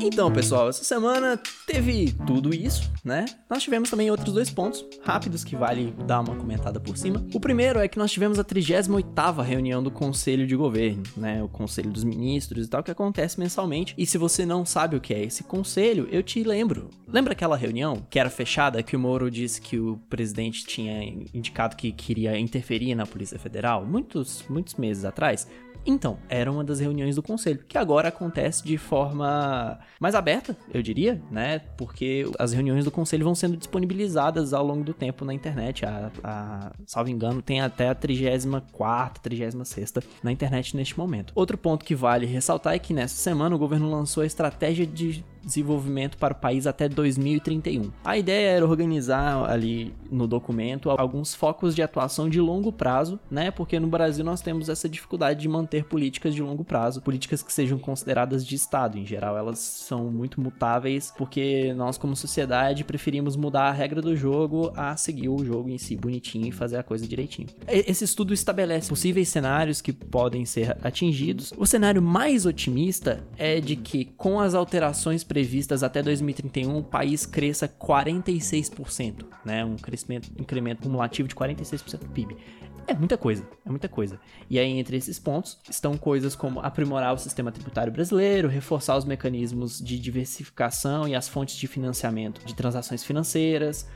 Então, 0.00 0.32
pessoal, 0.32 0.68
essa 0.68 0.84
semana 0.84 1.40
teve 1.66 2.12
tudo 2.26 2.54
isso, 2.54 2.90
né? 3.04 3.24
Nós 3.48 3.62
tivemos 3.62 3.90
também 3.90 4.10
outros 4.10 4.32
dois 4.32 4.50
pontos 4.50 4.84
rápidos 5.02 5.44
que 5.44 5.56
vale 5.56 5.94
dar 6.06 6.20
uma 6.20 6.36
comentada 6.36 6.80
por 6.80 6.96
cima. 6.96 7.24
O 7.34 7.40
primeiro 7.40 7.78
é 7.78 7.88
que 7.88 7.98
nós 7.98 8.10
tivemos 8.10 8.38
a 8.38 8.44
38ª 8.44 9.42
reunião 9.42 9.82
do 9.82 9.90
Conselho 9.90 10.46
de 10.46 10.56
Governo, 10.56 11.02
né? 11.16 11.42
O 11.42 11.48
Conselho 11.48 11.90
dos 11.90 12.04
Ministros 12.04 12.66
e 12.66 12.68
tal, 12.68 12.82
que 12.82 12.90
acontece 12.90 13.38
mensalmente. 13.38 13.94
E 13.96 14.06
se 14.06 14.18
você 14.18 14.44
não 14.46 14.64
sabe 14.64 14.96
o 14.96 15.00
que 15.00 15.14
é 15.14 15.22
esse 15.22 15.44
conselho, 15.44 16.08
eu 16.10 16.22
te 16.22 16.42
lembro. 16.42 16.90
Lembra 17.06 17.32
aquela 17.32 17.56
reunião 17.56 18.06
que 18.08 18.18
era 18.18 18.30
fechada, 18.30 18.82
que 18.82 18.96
o 18.96 19.00
Moro 19.00 19.30
disse 19.30 19.60
que 19.60 19.78
o 19.78 19.98
presidente 20.08 20.64
tinha 20.64 21.02
indicado 21.34 21.76
que 21.76 21.92
queria 21.92 22.38
interferir 22.38 22.94
na 22.94 23.06
Polícia 23.06 23.38
Federal? 23.38 23.84
Muitos, 23.84 24.44
muitos 24.48 24.74
meses 24.74 25.04
atrás? 25.04 25.46
Então, 25.84 26.18
era 26.28 26.50
uma 26.50 26.62
das 26.62 26.80
reuniões 26.80 27.16
do 27.16 27.22
conselho, 27.22 27.64
que 27.66 27.78
agora 27.78 28.08
acontece 28.08 28.62
de 28.64 28.76
forma 28.76 29.78
mais 29.98 30.14
aberta, 30.14 30.56
eu 30.72 30.82
diria, 30.82 31.20
né? 31.30 31.60
Porque 31.76 32.30
as 32.38 32.52
reuniões 32.52 32.84
do 32.84 32.90
conselho 32.90 33.24
vão 33.24 33.34
sendo 33.34 33.56
disponibilizadas 33.56 34.52
ao 34.52 34.64
longo 34.64 34.84
do 34.84 34.92
tempo 34.92 35.24
na 35.24 35.32
internet. 35.32 35.84
A, 35.84 36.10
a 36.22 36.72
salvo 36.86 37.10
engano, 37.10 37.40
tem 37.40 37.60
até 37.60 37.88
a 37.88 37.94
34, 37.94 39.22
36 39.22 39.94
na 40.22 40.30
internet 40.30 40.76
neste 40.76 40.98
momento. 40.98 41.32
Outro 41.34 41.56
ponto 41.56 41.84
que 41.84 41.94
vale 41.94 42.26
ressaltar 42.26 42.74
é 42.74 42.78
que 42.78 42.92
nessa 42.92 43.16
semana 43.16 43.54
o 43.54 43.58
governo 43.58 43.90
lançou 43.90 44.22
a 44.22 44.26
estratégia 44.26 44.86
de 44.86 45.24
desenvolvimento 45.42 46.16
para 46.16 46.32
o 46.34 46.36
país 46.36 46.66
até 46.66 46.88
2031. 46.88 47.90
A 48.04 48.16
ideia 48.16 48.50
era 48.50 48.66
organizar 48.66 49.48
ali 49.50 49.94
no 50.10 50.26
documento 50.26 50.90
alguns 50.90 51.34
focos 51.34 51.74
de 51.74 51.82
atuação 51.82 52.28
de 52.28 52.40
longo 52.40 52.72
prazo, 52.72 53.18
né? 53.30 53.50
Porque 53.50 53.78
no 53.78 53.86
Brasil 53.86 54.24
nós 54.24 54.40
temos 54.40 54.68
essa 54.68 54.88
dificuldade 54.88 55.40
de 55.40 55.48
manter 55.48 55.84
políticas 55.84 56.34
de 56.34 56.42
longo 56.42 56.64
prazo, 56.64 57.00
políticas 57.00 57.42
que 57.42 57.52
sejam 57.52 57.78
consideradas 57.78 58.44
de 58.46 58.54
Estado. 58.54 58.98
Em 58.98 59.06
geral, 59.06 59.36
elas 59.36 59.58
são 59.58 60.10
muito 60.10 60.40
mutáveis, 60.40 61.12
porque 61.16 61.72
nós, 61.74 61.96
como 61.96 62.14
sociedade, 62.16 62.84
preferimos 62.84 63.36
mudar 63.36 63.68
a 63.68 63.72
regra 63.72 64.02
do 64.02 64.16
jogo 64.16 64.72
a 64.76 64.96
seguir 64.96 65.28
o 65.28 65.44
jogo 65.44 65.70
em 65.70 65.78
si 65.78 65.96
bonitinho 65.96 66.46
e 66.46 66.52
fazer 66.52 66.76
a 66.76 66.82
coisa 66.82 67.06
direitinho. 67.06 67.48
Esse 67.66 68.04
estudo 68.04 68.32
estabelece 68.32 68.88
possíveis 68.88 69.28
cenários 69.28 69.80
que 69.80 69.92
podem 69.92 70.44
ser 70.44 70.76
atingidos. 70.82 71.52
O 71.56 71.66
cenário 71.66 72.02
mais 72.02 72.46
otimista 72.46 73.24
é 73.36 73.60
de 73.60 73.76
que, 73.76 74.04
com 74.04 74.40
as 74.40 74.54
alterações 74.54 75.24
previstas 75.30 75.84
até 75.84 76.02
2031 76.02 76.78
o 76.78 76.82
país 76.82 77.24
cresça 77.24 77.68
46%, 77.68 79.26
né? 79.44 79.64
Um 79.64 79.76
crescimento, 79.76 80.28
incremento 80.36 80.82
cumulativo 80.82 81.28
de 81.28 81.36
46% 81.36 82.00
do 82.00 82.08
PIB. 82.08 82.36
É 82.84 82.94
muita 82.94 83.16
coisa, 83.16 83.48
é 83.64 83.70
muita 83.70 83.88
coisa. 83.88 84.18
E 84.50 84.58
aí, 84.58 84.76
entre 84.76 84.96
esses 84.96 85.20
pontos, 85.20 85.56
estão 85.70 85.96
coisas 85.96 86.34
como 86.34 86.58
aprimorar 86.58 87.14
o 87.14 87.16
sistema 87.16 87.52
tributário 87.52 87.92
brasileiro, 87.92 88.48
reforçar 88.48 88.96
os 88.96 89.04
mecanismos 89.04 89.78
de 89.78 90.00
diversificação 90.00 91.06
e 91.06 91.14
as 91.14 91.28
fontes 91.28 91.54
de 91.54 91.68
financiamento 91.68 92.44
de 92.44 92.52
transações 92.52 93.04
financeiras, 93.04 93.88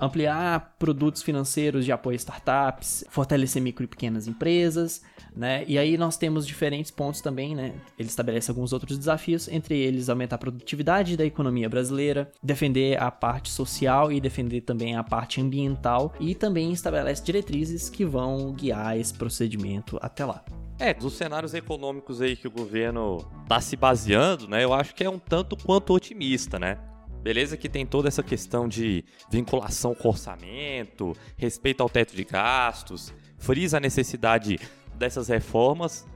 ampliar 0.00 0.74
produtos 0.76 1.22
financeiros 1.22 1.84
de 1.84 1.92
apoio 1.92 2.16
a 2.16 2.16
startups, 2.16 3.04
fortalecer 3.10 3.62
micro 3.62 3.84
e 3.84 3.86
pequenas 3.86 4.26
empresas, 4.26 5.02
né? 5.34 5.64
E 5.66 5.78
aí 5.78 5.96
nós 5.96 6.16
temos 6.16 6.46
diferentes 6.46 6.90
pontos 6.90 7.20
também, 7.20 7.54
né? 7.54 7.74
Ele 7.98 8.08
estabelece 8.08 8.50
alguns 8.50 8.72
outros 8.72 8.98
desafios, 8.98 9.48
entre 9.48 9.78
eles 9.78 10.08
aumentar 10.08 10.36
a 10.36 10.38
produtividade 10.38 11.16
da 11.16 11.24
economia 11.24 11.68
brasileira, 11.68 12.30
defender 12.42 13.00
a 13.00 13.10
parte 13.10 13.50
social 13.50 14.12
e 14.12 14.20
defender 14.20 14.62
também 14.62 14.96
a 14.96 15.04
parte 15.04 15.40
ambiental 15.40 16.12
e 16.18 16.34
também 16.34 16.72
estabelece 16.72 17.22
diretrizes 17.22 17.88
que 17.88 18.04
vão 18.04 18.52
guiar 18.52 18.98
esse 18.98 19.14
procedimento 19.14 19.98
até 20.00 20.24
lá. 20.24 20.44
É, 20.78 20.94
dos 20.94 21.12
cenários 21.12 21.52
econômicos 21.52 22.22
aí 22.22 22.34
que 22.34 22.48
o 22.48 22.50
governo 22.50 23.18
está 23.42 23.60
se 23.60 23.76
baseando, 23.76 24.48
né? 24.48 24.64
Eu 24.64 24.72
acho 24.72 24.94
que 24.94 25.04
é 25.04 25.10
um 25.10 25.18
tanto 25.18 25.56
quanto 25.56 25.92
otimista, 25.92 26.58
né? 26.58 26.78
Beleza 27.22 27.54
que 27.54 27.68
tem 27.68 27.84
toda 27.84 28.08
essa 28.08 28.22
questão 28.22 28.66
de 28.66 29.04
vinculação 29.30 29.94
com 29.94 30.08
orçamento, 30.08 31.14
respeito 31.36 31.82
ao 31.82 31.88
teto 31.90 32.16
de 32.16 32.24
gastos, 32.24 33.12
frisa 33.36 33.76
a 33.76 33.80
necessidade 33.80 34.58
dessas 35.00 35.28
reformas, 35.28 36.06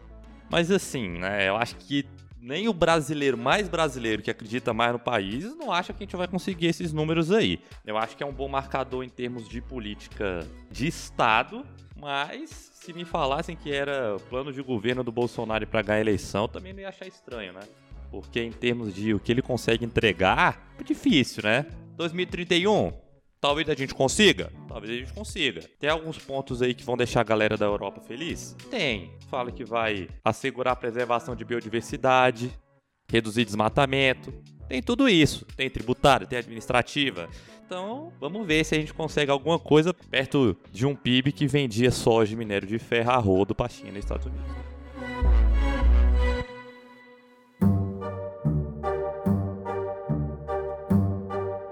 mas 0.51 0.71
assim, 0.71 1.09
né, 1.19 1.49
eu 1.49 1.57
acho 1.57 1.75
que 1.77 2.05
nem 2.39 2.69
o 2.69 2.75
brasileiro 2.75 3.39
mais 3.39 3.67
brasileiro 3.67 4.23
que 4.23 4.31
acredita 4.31 4.75
mais 4.75 4.93
no 4.93 4.99
país 4.99 5.57
não 5.57 5.73
acha 5.73 5.95
que 5.95 6.03
a 6.03 6.07
gente 6.07 6.15
vai 6.15 6.29
conseguir 6.29 6.67
esses 6.67 6.93
números 6.93 7.33
aí. 7.33 7.59
Eu 7.87 7.97
acho 7.97 8.15
que 8.15 8.23
é 8.23 8.27
um 8.27 8.33
bom 8.33 8.47
marcador 8.47 9.03
em 9.03 9.09
termos 9.09 9.49
de 9.49 9.63
política 9.63 10.47
de 10.71 10.87
Estado, 10.87 11.65
mas 11.99 12.71
se 12.75 12.93
me 12.93 13.07
falassem 13.07 13.57
que 13.57 13.73
era 13.73 14.19
plano 14.29 14.53
de 14.53 14.61
governo 14.61 15.03
do 15.03 15.11
Bolsonaro 15.11 15.67
para 15.67 15.81
ganhar 15.81 15.99
a 15.99 16.01
eleição, 16.03 16.47
também 16.47 16.75
não 16.75 16.81
ia 16.81 16.91
achar 16.91 17.07
estranho, 17.07 17.55
né? 17.55 17.61
Porque 18.11 18.43
em 18.43 18.53
termos 18.53 18.95
de 18.95 19.15
o 19.15 19.19
que 19.19 19.33
ele 19.33 19.41
consegue 19.41 19.83
entregar, 19.83 20.75
é 20.79 20.83
difícil, 20.83 21.43
né? 21.43 21.65
2031, 21.97 22.93
talvez 23.45 23.69
a 23.69 23.75
gente 23.75 23.95
consiga? 23.95 24.51
Talvez 24.67 24.91
a 24.91 24.97
gente 24.97 25.13
consiga. 25.13 25.61
Tem 25.79 25.91
alguns 25.91 26.17
pontos 26.17 26.63
aí 26.63 26.73
que 26.73 26.83
vão 26.83 26.97
deixar 26.97 27.21
a 27.21 27.25
galera 27.25 27.59
da 27.59 27.67
Europa 27.67 28.01
feliz? 28.01 28.57
Tem. 28.71 29.13
Fala 29.29 29.53
que 29.53 29.63
vai 29.63 30.09
assegurar 30.25 30.73
a 30.73 30.77
preservação 30.77 31.37
de 31.37 31.45
biodiversidade, 31.45 32.51
reduzir 33.07 33.45
desmatamento. 33.45 34.33
Tem 34.67 34.83
tudo 34.83 35.07
isso. 35.11 35.45
Tem 35.59 35.69
tributário, 35.69 36.27
tem 36.27 36.39
administrativa. 36.39 37.29
Então, 37.67 38.11
vamos 38.19 38.47
ver 38.47 38.65
se 38.65 38.77
a 38.77 38.79
gente 38.79 38.95
consegue 38.95 39.31
alguma 39.31 39.59
coisa 39.59 39.93
perto 39.93 40.57
de 40.73 40.87
um 40.87 40.97
PIB 40.97 41.31
que 41.31 41.47
vendia 41.47 41.91
soja 41.91 42.33
e 42.33 42.37
minério 42.37 42.67
de 42.67 42.79
ferro 42.79 43.11
a 43.11 43.19
rodo 43.19 43.55
para 43.55 43.69
China 43.69 43.97
e 43.97 43.99
Estados 43.99 44.25
Unidos. 44.25 44.47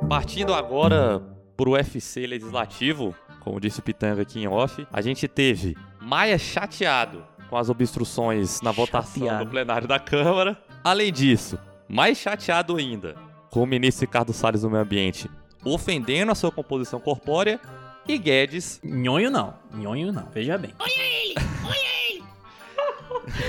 Partindo 0.07 0.53
agora 0.53 1.33
para 1.63 1.71
o 1.71 1.73
UFC 1.75 2.27
legislativo, 2.27 3.15
como 3.39 3.61
disse 3.61 3.79
o 3.79 3.83
Pitanga 3.83 4.23
aqui 4.23 4.41
em 4.41 4.49
off, 4.49 4.85
a 4.93 5.01
gente 5.01 5.29
teve 5.29 5.77
Maia 6.01 6.37
chateado 6.37 7.25
com 7.49 7.57
as 7.57 7.71
obstruções 7.71 8.61
na 8.63 8.73
votação 8.73 9.23
Chateado. 9.23 9.45
do 9.45 9.51
plenário 9.53 9.87
da 9.87 10.01
Câmara. 10.01 10.61
Além 10.83 11.13
disso, 11.13 11.57
mais 11.89 12.19
chateado 12.19 12.77
ainda 12.77 13.15
com 13.49 13.63
o 13.63 13.67
ministro 13.67 14.05
Ricardo 14.07 14.33
Salles 14.33 14.63
do 14.63 14.71
Meio 14.71 14.83
Ambiente 14.83 15.31
ofendendo 15.65 16.33
a 16.33 16.35
sua 16.35 16.51
composição 16.51 16.99
corpórea 16.99 17.61
e 18.09 18.19
Guedes 18.19 18.81
Nhonho 18.83 19.31
não, 19.31 19.55
nhonho 19.73 20.13
não, 20.13 20.27
veja 20.35 20.59
bem. 20.59 20.75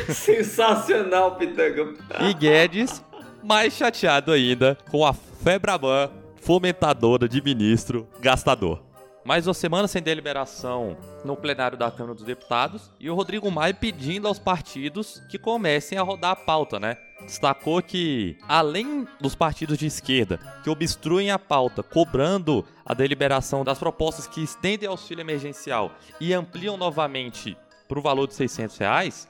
Sensacional, 0.13 1.35
Pitanga. 1.35 1.95
e 2.29 2.33
Guedes 2.35 3.03
mais 3.43 3.73
chateado 3.73 4.31
ainda 4.31 4.77
com 4.91 5.03
a 5.03 5.13
Febraban 5.13 6.11
fomentadora 6.43 7.27
de 7.29 7.41
ministro 7.41 8.05
gastador. 8.19 8.83
Mais 9.23 9.47
uma 9.47 9.53
semana 9.53 9.87
sem 9.87 10.01
deliberação 10.01 10.97
no 11.23 11.37
plenário 11.37 11.77
da 11.77 11.89
Câmara 11.89 12.15
dos 12.15 12.25
Deputados 12.25 12.91
e 12.99 13.09
o 13.09 13.15
Rodrigo 13.15 13.49
Maia 13.49 13.73
pedindo 13.73 14.27
aos 14.27 14.39
partidos 14.39 15.21
que 15.29 15.39
comecem 15.39 15.97
a 15.97 16.01
rodar 16.01 16.31
a 16.31 16.35
pauta, 16.35 16.81
né? 16.81 16.97
Destacou 17.21 17.81
que, 17.81 18.37
além 18.45 19.07
dos 19.21 19.33
partidos 19.33 19.77
de 19.77 19.85
esquerda 19.85 20.37
que 20.61 20.69
obstruem 20.69 21.31
a 21.31 21.39
pauta, 21.39 21.81
cobrando 21.81 22.65
a 22.85 22.93
deliberação 22.93 23.63
das 23.63 23.79
propostas 23.79 24.27
que 24.27 24.43
estendem 24.43 24.89
auxílio 24.89 25.21
emergencial 25.21 25.93
e 26.19 26.33
ampliam 26.33 26.75
novamente 26.75 27.55
para 27.87 27.99
o 27.99 28.01
valor 28.01 28.27
de 28.27 28.33
600 28.33 28.77
reais, 28.77 29.29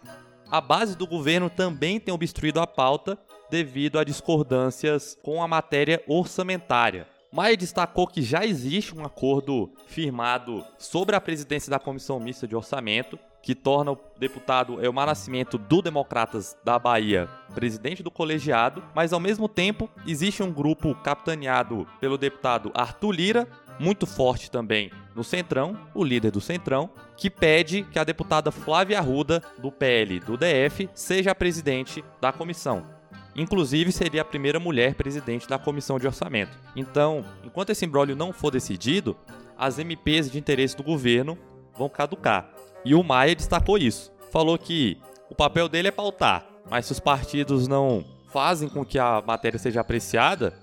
a 0.49 0.59
base 0.59 0.97
do 0.97 1.05
governo 1.05 1.47
também 1.47 1.99
tem 1.99 2.11
obstruído 2.11 2.59
a 2.59 2.65
pauta 2.65 3.19
devido 3.53 3.99
a 3.99 4.03
discordâncias 4.03 5.15
com 5.21 5.43
a 5.43 5.47
matéria 5.47 6.01
orçamentária. 6.07 7.07
Maia 7.31 7.55
destacou 7.55 8.07
que 8.07 8.19
já 8.19 8.43
existe 8.43 8.97
um 8.97 9.05
acordo 9.05 9.71
firmado 9.85 10.65
sobre 10.79 11.15
a 11.15 11.21
presidência 11.21 11.69
da 11.69 11.77
Comissão 11.77 12.19
Mista 12.19 12.47
de 12.47 12.55
Orçamento, 12.55 13.19
que 13.43 13.53
torna 13.53 13.91
o 13.91 13.99
deputado 14.17 14.83
Elmar 14.83 15.05
Nascimento 15.05 15.59
do 15.59 15.83
Democratas 15.83 16.57
da 16.63 16.79
Bahia 16.79 17.29
presidente 17.53 18.01
do 18.01 18.09
colegiado, 18.09 18.83
mas 18.95 19.13
ao 19.13 19.19
mesmo 19.19 19.47
tempo 19.47 19.87
existe 20.07 20.41
um 20.41 20.51
grupo 20.51 20.95
capitaneado 20.95 21.87
pelo 21.99 22.17
deputado 22.17 22.71
Arthur 22.73 23.11
Lira, 23.11 23.47
muito 23.79 24.07
forte 24.07 24.49
também 24.49 24.89
no 25.13 25.23
Centrão, 25.23 25.77
o 25.93 26.03
líder 26.03 26.31
do 26.31 26.41
Centrão, 26.41 26.89
que 27.15 27.29
pede 27.29 27.83
que 27.83 27.99
a 27.99 28.03
deputada 28.03 28.51
Flávia 28.51 28.97
Arruda, 28.97 29.43
do 29.59 29.71
PL 29.71 30.19
do 30.21 30.37
DF, 30.37 30.89
seja 30.95 31.31
a 31.31 31.35
presidente 31.35 32.03
da 32.19 32.31
comissão. 32.31 33.02
Inclusive, 33.35 33.91
seria 33.91 34.21
a 34.21 34.25
primeira 34.25 34.59
mulher 34.59 34.95
presidente 34.95 35.47
da 35.47 35.57
comissão 35.57 35.97
de 35.97 36.05
orçamento. 36.05 36.57
Então, 36.75 37.25
enquanto 37.43 37.71
esse 37.71 37.85
imbróglio 37.85 38.15
não 38.15 38.31
for 38.31 38.51
decidido, 38.51 39.17
as 39.57 39.79
MPs 39.79 40.31
de 40.31 40.37
interesse 40.37 40.77
do 40.77 40.83
governo 40.83 41.37
vão 41.75 41.89
caducar. 41.89 42.49
E 42.85 42.93
o 42.93 43.03
Maia 43.03 43.35
destacou 43.35 43.77
isso. 43.77 44.11
Falou 44.31 44.57
que 44.57 44.97
o 45.29 45.35
papel 45.35 45.67
dele 45.67 45.87
é 45.87 45.91
pautar, 45.91 46.45
mas 46.69 46.85
se 46.85 46.91
os 46.91 46.99
partidos 46.99 47.67
não 47.67 48.05
fazem 48.31 48.69
com 48.69 48.85
que 48.85 48.99
a 48.99 49.21
matéria 49.25 49.59
seja 49.59 49.81
apreciada, 49.81 50.53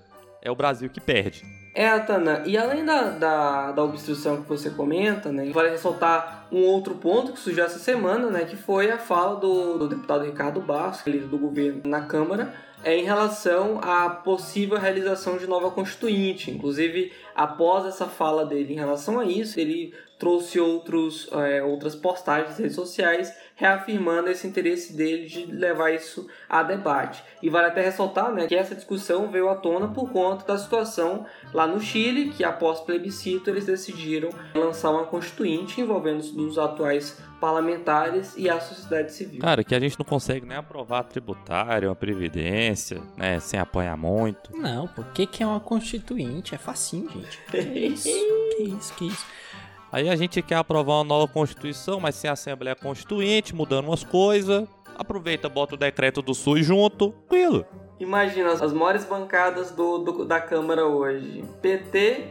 é 0.41 0.49
o 0.51 0.55
Brasil 0.55 0.89
que 0.89 0.99
perde. 0.99 1.60
É, 1.73 1.87
Atana, 1.87 2.43
e 2.45 2.57
além 2.57 2.83
da, 2.83 3.11
da, 3.11 3.71
da 3.71 3.83
obstrução 3.83 4.41
que 4.41 4.49
você 4.49 4.69
comenta, 4.69 5.31
né, 5.31 5.49
vale 5.51 5.69
ressaltar 5.69 6.47
um 6.51 6.63
outro 6.65 6.95
ponto 6.95 7.31
que 7.31 7.39
surgiu 7.39 7.63
essa 7.63 7.79
semana, 7.79 8.29
né, 8.29 8.43
que 8.43 8.57
foi 8.57 8.91
a 8.91 8.97
fala 8.97 9.39
do, 9.39 9.77
do 9.77 9.87
deputado 9.87 10.25
Ricardo 10.25 10.59
Barros, 10.59 11.05
líder 11.07 11.27
do 11.27 11.37
governo 11.37 11.81
na 11.85 12.01
Câmara, 12.01 12.53
é 12.83 12.97
em 12.97 13.03
relação 13.03 13.79
à 13.81 14.09
possível 14.09 14.77
realização 14.77 15.37
de 15.37 15.47
nova 15.47 15.71
constituinte. 15.71 16.51
Inclusive, 16.51 17.13
após 17.35 17.85
essa 17.85 18.05
fala 18.05 18.45
dele 18.45 18.73
em 18.73 18.77
relação 18.77 19.19
a 19.19 19.25
isso, 19.25 19.59
ele 19.59 19.93
trouxe 20.21 20.59
outros, 20.59 21.27
é, 21.31 21.63
outras 21.63 21.95
postagens 21.95 22.49
nas 22.49 22.59
redes 22.59 22.75
sociais 22.75 23.33
reafirmando 23.55 24.29
esse 24.29 24.45
interesse 24.45 24.95
dele 24.95 25.25
de 25.25 25.45
levar 25.47 25.89
isso 25.89 26.27
a 26.47 26.61
debate. 26.61 27.23
E 27.41 27.49
vale 27.49 27.67
até 27.67 27.81
ressaltar 27.81 28.31
né, 28.31 28.45
que 28.45 28.55
essa 28.55 28.75
discussão 28.75 29.31
veio 29.31 29.49
à 29.49 29.55
tona 29.55 29.87
por 29.87 30.11
conta 30.11 30.45
da 30.45 30.59
situação 30.59 31.25
lá 31.51 31.65
no 31.65 31.81
Chile, 31.81 32.29
que 32.29 32.43
após 32.43 32.81
plebiscito 32.81 33.49
eles 33.49 33.65
decidiram 33.65 34.29
lançar 34.53 34.91
uma 34.91 35.05
constituinte 35.05 35.81
envolvendo 35.81 36.19
os 36.19 36.57
atuais 36.59 37.19
parlamentares 37.39 38.35
e 38.37 38.47
a 38.47 38.59
sociedade 38.59 39.11
civil. 39.11 39.41
Cara, 39.41 39.63
que 39.63 39.73
a 39.73 39.79
gente 39.79 39.97
não 39.97 40.05
consegue 40.05 40.45
nem 40.45 40.57
aprovar 40.57 40.99
a 40.99 41.03
tributária, 41.03 41.89
uma 41.89 41.95
previdência, 41.95 43.01
né, 43.17 43.39
sem 43.39 43.59
apanhar 43.59 43.97
muito. 43.97 44.55
Não, 44.55 44.85
o 44.85 45.03
que, 45.05 45.25
que 45.25 45.41
é 45.41 45.47
uma 45.47 45.59
constituinte? 45.59 46.53
É 46.53 46.59
facinho, 46.59 47.09
gente. 47.09 47.39
Que 47.49 47.57
isso, 47.87 48.09
que 48.55 48.63
isso, 48.63 48.93
que 48.93 49.07
isso. 49.07 49.25
Aí 49.91 50.09
a 50.09 50.15
gente 50.15 50.41
quer 50.41 50.55
aprovar 50.55 50.95
uma 50.95 51.03
nova 51.03 51.27
constituição, 51.27 51.99
mas 51.99 52.15
sem 52.15 52.29
Assembleia 52.29 52.75
Constituinte, 52.75 53.53
mudando 53.53 53.87
umas 53.87 54.03
coisas. 54.03 54.67
Aproveita, 54.95 55.49
bota 55.49 55.75
o 55.75 55.77
decreto 55.77 56.21
do 56.21 56.33
SUS 56.33 56.65
junto, 56.65 57.13
tranquilo. 57.31 57.65
Imagina 57.99 58.51
as 58.51 58.73
maiores 58.73 59.05
bancadas 59.05 59.71
do, 59.71 59.99
do, 59.99 60.25
da 60.25 60.39
Câmara 60.39 60.85
hoje: 60.85 61.43
PT, 61.61 62.25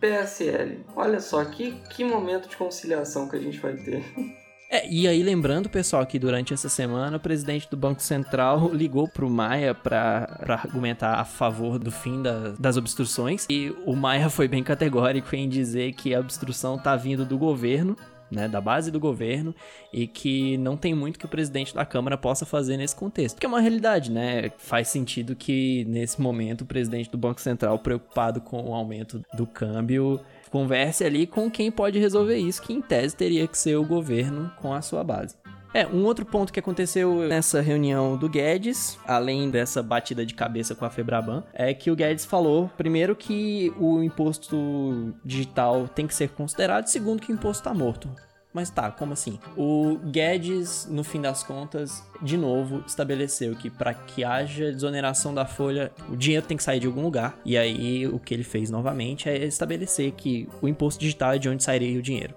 PSL. 0.00 0.84
Olha 0.94 1.20
só 1.20 1.44
que, 1.44 1.72
que 1.90 2.04
momento 2.04 2.48
de 2.48 2.56
conciliação 2.56 3.28
que 3.28 3.36
a 3.36 3.40
gente 3.40 3.58
vai 3.58 3.74
ter. 3.74 4.04
É, 4.72 4.88
e 4.88 5.08
aí 5.08 5.20
lembrando, 5.20 5.68
pessoal, 5.68 6.06
que 6.06 6.16
durante 6.16 6.54
essa 6.54 6.68
semana 6.68 7.16
o 7.16 7.20
presidente 7.20 7.68
do 7.68 7.76
Banco 7.76 8.00
Central 8.00 8.72
ligou 8.72 9.08
pro 9.08 9.28
Maia 9.28 9.74
para 9.74 10.28
argumentar 10.48 11.14
a 11.14 11.24
favor 11.24 11.76
do 11.76 11.90
fim 11.90 12.22
da, 12.22 12.50
das 12.56 12.76
obstruções. 12.76 13.46
E 13.50 13.74
o 13.84 13.96
Maia 13.96 14.30
foi 14.30 14.46
bem 14.46 14.62
categórico 14.62 15.34
em 15.34 15.48
dizer 15.48 15.94
que 15.94 16.14
a 16.14 16.20
obstrução 16.20 16.78
tá 16.78 16.94
vindo 16.94 17.24
do 17.24 17.36
governo 17.36 17.96
né, 18.30 18.48
da 18.48 18.60
base 18.60 18.90
do 18.90 19.00
governo 19.00 19.54
e 19.92 20.06
que 20.06 20.56
não 20.58 20.76
tem 20.76 20.94
muito 20.94 21.18
que 21.18 21.24
o 21.24 21.28
presidente 21.28 21.74
da 21.74 21.84
Câmara 21.84 22.16
possa 22.16 22.46
fazer 22.46 22.76
nesse 22.76 22.94
contexto. 22.94 23.40
Que 23.40 23.46
é 23.46 23.48
uma 23.48 23.60
realidade, 23.60 24.10
né? 24.10 24.52
Faz 24.56 24.88
sentido 24.88 25.34
que 25.34 25.84
nesse 25.86 26.20
momento 26.20 26.62
o 26.62 26.66
presidente 26.66 27.10
do 27.10 27.18
Banco 27.18 27.40
Central, 27.40 27.78
preocupado 27.80 28.40
com 28.40 28.70
o 28.70 28.74
aumento 28.74 29.20
do 29.34 29.46
câmbio, 29.46 30.20
converse 30.50 31.04
ali 31.04 31.26
com 31.26 31.50
quem 31.50 31.70
pode 31.70 31.98
resolver 31.98 32.36
isso, 32.36 32.62
que 32.62 32.72
em 32.72 32.80
tese 32.80 33.16
teria 33.16 33.46
que 33.46 33.56
ser 33.56 33.76
o 33.76 33.84
governo 33.84 34.50
com 34.60 34.74
a 34.74 34.82
sua 34.82 35.04
base. 35.04 35.36
É, 35.72 35.86
um 35.86 36.04
outro 36.04 36.26
ponto 36.26 36.52
que 36.52 36.58
aconteceu 36.58 37.28
nessa 37.28 37.60
reunião 37.60 38.16
do 38.16 38.28
Guedes, 38.28 38.98
além 39.06 39.48
dessa 39.48 39.80
batida 39.80 40.26
de 40.26 40.34
cabeça 40.34 40.74
com 40.74 40.84
a 40.84 40.90
Febraban, 40.90 41.44
é 41.54 41.72
que 41.72 41.92
o 41.92 41.96
Guedes 41.96 42.24
falou, 42.24 42.68
primeiro, 42.76 43.14
que 43.14 43.72
o 43.78 44.02
imposto 44.02 45.14
digital 45.24 45.86
tem 45.86 46.08
que 46.08 46.14
ser 46.14 46.30
considerado, 46.30 46.88
segundo, 46.88 47.22
que 47.22 47.30
o 47.30 47.34
imposto 47.34 47.60
está 47.60 47.72
morto. 47.72 48.10
Mas 48.52 48.68
tá, 48.68 48.90
como 48.90 49.12
assim? 49.12 49.38
O 49.56 49.96
Guedes, 50.10 50.86
no 50.90 51.04
fim 51.04 51.20
das 51.20 51.42
contas, 51.42 52.02
de 52.20 52.36
novo 52.36 52.82
estabeleceu 52.84 53.54
que 53.54 53.70
para 53.70 53.94
que 53.94 54.24
haja 54.24 54.72
desoneração 54.72 55.32
da 55.32 55.46
folha, 55.46 55.92
o 56.08 56.16
dinheiro 56.16 56.44
tem 56.44 56.56
que 56.56 56.62
sair 56.62 56.80
de 56.80 56.86
algum 56.88 57.02
lugar. 57.02 57.38
E 57.44 57.56
aí 57.56 58.08
o 58.08 58.18
que 58.18 58.34
ele 58.34 58.42
fez 58.42 58.68
novamente 58.68 59.28
é 59.28 59.44
estabelecer 59.44 60.10
que 60.12 60.48
o 60.60 60.66
imposto 60.66 61.00
digital 61.00 61.34
é 61.34 61.38
de 61.38 61.48
onde 61.48 61.62
sairia 61.62 61.96
o 61.96 62.02
dinheiro. 62.02 62.34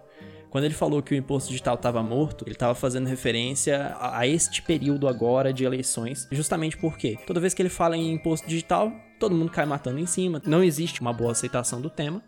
Quando 0.53 0.65
ele 0.65 0.73
falou 0.75 1.01
que 1.01 1.15
o 1.15 1.17
imposto 1.17 1.49
digital 1.49 1.73
estava 1.73 2.03
morto, 2.03 2.45
ele 2.45 2.53
estava 2.53 2.75
fazendo 2.75 3.07
referência 3.07 3.87
a, 3.99 4.19
a, 4.19 4.27
este 4.27 4.61
período 4.61 5.07
agora 5.07 5.51
de 5.51 5.65
eleições, 5.65 6.27
justamente 6.31 6.77
porque 6.77 7.17
toda 7.25 7.39
vez 7.39 7.55
que 7.55 7.61
ele 7.63 7.69
fala 7.69 7.97
em 7.97 8.13
imposto 8.13 8.47
digital, 8.47 8.93
todo 9.19 9.33
mundo 9.33 9.51
cai 9.51 9.65
matando 9.65 9.97
em 9.97 10.05
cima, 10.05 10.39
não 10.45 10.63
existe 10.63 11.01
uma 11.01 11.11
boa 11.11 11.31
aceitação 11.31 11.81
do 11.81 11.89
tema. 11.89 12.21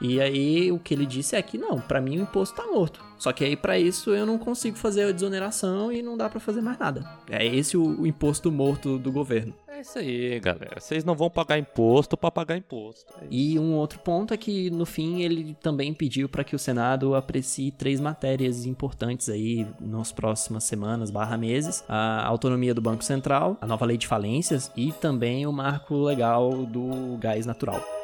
E 0.00 0.20
aí 0.20 0.72
o 0.72 0.78
que 0.78 0.94
ele 0.94 1.04
disse 1.04 1.36
é 1.36 1.42
que 1.42 1.58
não, 1.58 1.80
para 1.80 2.00
mim 2.00 2.18
o 2.18 2.22
imposto 2.22 2.56
tá 2.56 2.66
morto. 2.66 3.04
Só 3.20 3.32
que 3.32 3.44
aí 3.44 3.54
para 3.54 3.78
isso 3.78 4.10
eu 4.14 4.24
não 4.24 4.38
consigo 4.38 4.78
fazer 4.78 5.04
a 5.04 5.12
desoneração 5.12 5.92
e 5.92 6.00
não 6.00 6.16
dá 6.16 6.26
para 6.26 6.40
fazer 6.40 6.62
mais 6.62 6.78
nada. 6.78 7.04
É 7.28 7.44
esse 7.44 7.76
o, 7.76 8.00
o, 8.00 8.06
imposto 8.06 8.50
morto 8.50 8.98
do 8.98 9.12
governo. 9.12 9.52
É 9.68 9.82
isso 9.82 9.98
aí, 9.98 10.40
galera. 10.40 10.80
Vocês 10.80 11.04
não 11.04 11.14
vão 11.14 11.28
pagar 11.28 11.58
imposto 11.58 12.16
para 12.16 12.30
pagar 12.30 12.56
imposto. 12.56 13.12
É 13.20 13.26
e 13.30 13.58
um 13.58 13.74
outro 13.74 13.98
ponto 13.98 14.32
é 14.32 14.38
que 14.38 14.70
no 14.70 14.86
fim 14.86 15.20
ele 15.20 15.54
também 15.60 15.92
pediu 15.92 16.30
para 16.30 16.42
que 16.42 16.56
o 16.56 16.58
Senado 16.58 17.14
aprecie 17.14 17.70
três 17.70 18.00
matérias 18.00 18.64
importantes 18.64 19.28
aí 19.28 19.66
nas 19.78 20.10
próximas 20.12 20.64
semanas, 20.64 21.10
barra 21.10 21.36
meses: 21.36 21.84
a 21.86 22.26
autonomia 22.26 22.72
do 22.72 22.80
Banco 22.80 23.04
Central, 23.04 23.58
a 23.60 23.66
nova 23.66 23.84
lei 23.84 23.98
de 23.98 24.06
falências 24.06 24.72
e 24.74 24.92
também 24.92 25.46
o 25.46 25.52
marco 25.52 25.94
legal 26.04 26.64
do 26.64 27.18
gás 27.18 27.44
natural. 27.44 27.99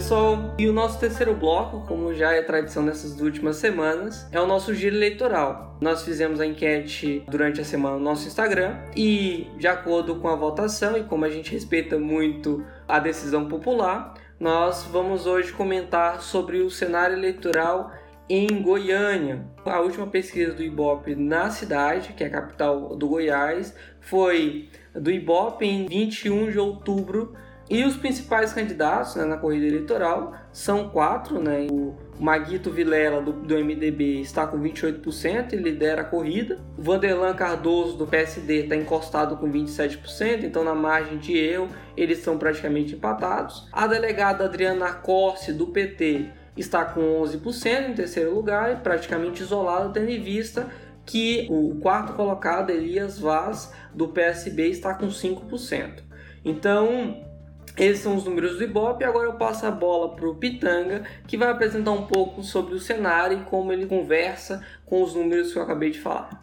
Pessoal, 0.00 0.54
e 0.58 0.66
o 0.66 0.72
nosso 0.72 0.98
terceiro 0.98 1.34
bloco, 1.34 1.86
como 1.86 2.14
já 2.14 2.32
é 2.32 2.40
tradição 2.40 2.82
nessas 2.82 3.20
últimas 3.20 3.56
semanas, 3.56 4.26
é 4.32 4.40
o 4.40 4.46
nosso 4.46 4.74
giro 4.74 4.96
eleitoral. 4.96 5.76
Nós 5.78 6.02
fizemos 6.02 6.40
a 6.40 6.46
enquete 6.46 7.22
durante 7.28 7.60
a 7.60 7.64
semana 7.64 7.98
no 7.98 8.02
nosso 8.04 8.26
Instagram 8.26 8.78
e, 8.96 9.46
de 9.58 9.68
acordo 9.68 10.16
com 10.16 10.26
a 10.26 10.34
votação 10.34 10.96
e 10.96 11.04
como 11.04 11.26
a 11.26 11.28
gente 11.28 11.52
respeita 11.52 11.98
muito 11.98 12.64
a 12.88 12.98
decisão 12.98 13.46
popular, 13.46 14.14
nós 14.40 14.88
vamos 14.90 15.26
hoje 15.26 15.52
comentar 15.52 16.22
sobre 16.22 16.62
o 16.62 16.70
cenário 16.70 17.14
eleitoral 17.14 17.92
em 18.26 18.46
Goiânia. 18.62 19.44
A 19.66 19.80
última 19.80 20.06
pesquisa 20.06 20.54
do 20.54 20.62
Ibope 20.62 21.14
na 21.14 21.50
cidade, 21.50 22.14
que 22.14 22.24
é 22.24 22.28
a 22.28 22.30
capital 22.30 22.96
do 22.96 23.06
Goiás, 23.06 23.76
foi 24.00 24.70
do 24.94 25.10
Ibope 25.10 25.66
em 25.66 25.84
21 25.84 26.50
de 26.50 26.58
outubro 26.58 27.34
e 27.70 27.84
os 27.84 27.96
principais 27.96 28.52
candidatos 28.52 29.14
né, 29.14 29.24
na 29.24 29.36
corrida 29.36 29.64
eleitoral 29.64 30.34
são 30.52 30.88
quatro, 30.88 31.40
né? 31.40 31.68
O 31.70 31.94
Maguito 32.18 32.68
Vilela 32.68 33.22
do, 33.22 33.32
do 33.32 33.54
MDB 33.54 34.20
está 34.20 34.44
com 34.44 34.60
28% 34.60 35.52
e 35.52 35.56
lidera 35.56 36.02
a 36.02 36.04
corrida. 36.04 36.58
O 36.76 36.82
Vanderlan 36.82 37.32
Cardoso 37.32 37.96
do 37.96 38.08
PSD 38.08 38.64
está 38.64 38.74
encostado 38.74 39.36
com 39.36 39.48
27%, 39.48 40.42
então 40.42 40.64
na 40.64 40.74
margem 40.74 41.16
de 41.16 41.38
erro 41.38 41.68
eles 41.96 42.18
são 42.18 42.36
praticamente 42.36 42.96
empatados. 42.96 43.68
A 43.70 43.86
delegada 43.86 44.46
Adriana 44.46 44.92
Corse 44.92 45.52
do 45.52 45.68
PT 45.68 46.26
está 46.56 46.84
com 46.84 47.22
11% 47.22 47.90
em 47.90 47.94
terceiro 47.94 48.34
lugar 48.34 48.72
e 48.72 48.76
praticamente 48.80 49.44
isolada, 49.44 49.90
tendo 49.90 50.10
em 50.10 50.20
vista 50.20 50.66
que 51.06 51.46
o 51.48 51.76
quarto 51.76 52.14
colocado, 52.14 52.70
Elias 52.70 53.20
Vaz, 53.20 53.72
do 53.94 54.08
PSB, 54.08 54.70
está 54.70 54.92
com 54.92 55.06
5%. 55.06 56.02
Então, 56.44 57.29
esses 57.76 58.02
são 58.02 58.16
os 58.16 58.24
números 58.24 58.58
do 58.58 58.64
Ibope. 58.64 59.04
Agora 59.04 59.26
eu 59.26 59.34
passo 59.34 59.66
a 59.66 59.70
bola 59.70 60.14
para 60.14 60.28
o 60.28 60.34
Pitanga, 60.34 61.04
que 61.26 61.36
vai 61.36 61.50
apresentar 61.50 61.92
um 61.92 62.06
pouco 62.06 62.42
sobre 62.42 62.74
o 62.74 62.80
cenário 62.80 63.38
e 63.38 63.44
como 63.44 63.72
ele 63.72 63.86
conversa 63.86 64.64
com 64.84 65.02
os 65.02 65.14
números 65.14 65.52
que 65.52 65.58
eu 65.58 65.62
acabei 65.62 65.90
de 65.90 65.98
falar. 65.98 66.39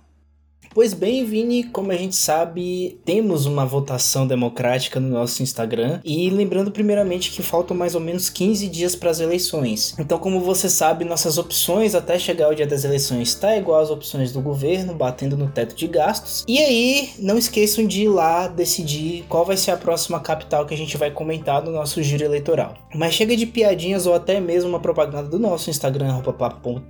Pois 0.77 0.93
bem, 0.93 1.25
Vini, 1.25 1.63
como 1.63 1.91
a 1.91 1.95
gente 1.95 2.15
sabe, 2.15 2.99
temos 3.03 3.47
uma 3.47 3.65
votação 3.65 4.27
democrática 4.27 4.99
no 4.99 5.09
nosso 5.09 5.41
Instagram 5.41 5.99
e 6.05 6.29
lembrando 6.29 6.69
primeiramente 6.69 7.31
que 7.31 7.41
faltam 7.41 7.75
mais 7.75 7.95
ou 7.95 7.99
menos 7.99 8.29
15 8.29 8.67
dias 8.67 8.95
para 8.95 9.09
as 9.09 9.19
eleições. 9.19 9.95
Então, 9.97 10.19
como 10.19 10.39
você 10.39 10.69
sabe, 10.69 11.03
nossas 11.03 11.39
opções 11.39 11.95
até 11.95 12.19
chegar 12.19 12.51
o 12.51 12.53
dia 12.53 12.67
das 12.67 12.83
eleições 12.83 13.29
está 13.29 13.57
igual 13.57 13.81
às 13.81 13.89
opções 13.89 14.31
do 14.31 14.39
governo, 14.39 14.93
batendo 14.93 15.35
no 15.35 15.47
teto 15.47 15.73
de 15.73 15.87
gastos. 15.87 16.45
E 16.47 16.59
aí, 16.59 17.09
não 17.17 17.39
esqueçam 17.39 17.83
de 17.83 18.03
ir 18.03 18.09
lá 18.09 18.47
decidir 18.47 19.25
qual 19.27 19.43
vai 19.43 19.57
ser 19.57 19.71
a 19.71 19.77
próxima 19.77 20.19
capital 20.19 20.67
que 20.67 20.75
a 20.75 20.77
gente 20.77 20.95
vai 20.95 21.09
comentar 21.09 21.63
no 21.63 21.71
nosso 21.71 22.03
giro 22.03 22.23
eleitoral. 22.23 22.75
Mas 22.93 23.15
chega 23.15 23.35
de 23.35 23.47
piadinhas 23.47 24.05
ou 24.05 24.13
até 24.13 24.39
mesmo 24.39 24.69
uma 24.69 24.79
propaganda 24.79 25.27
do 25.27 25.39
nosso 25.39 25.71
Instagram, 25.71 26.21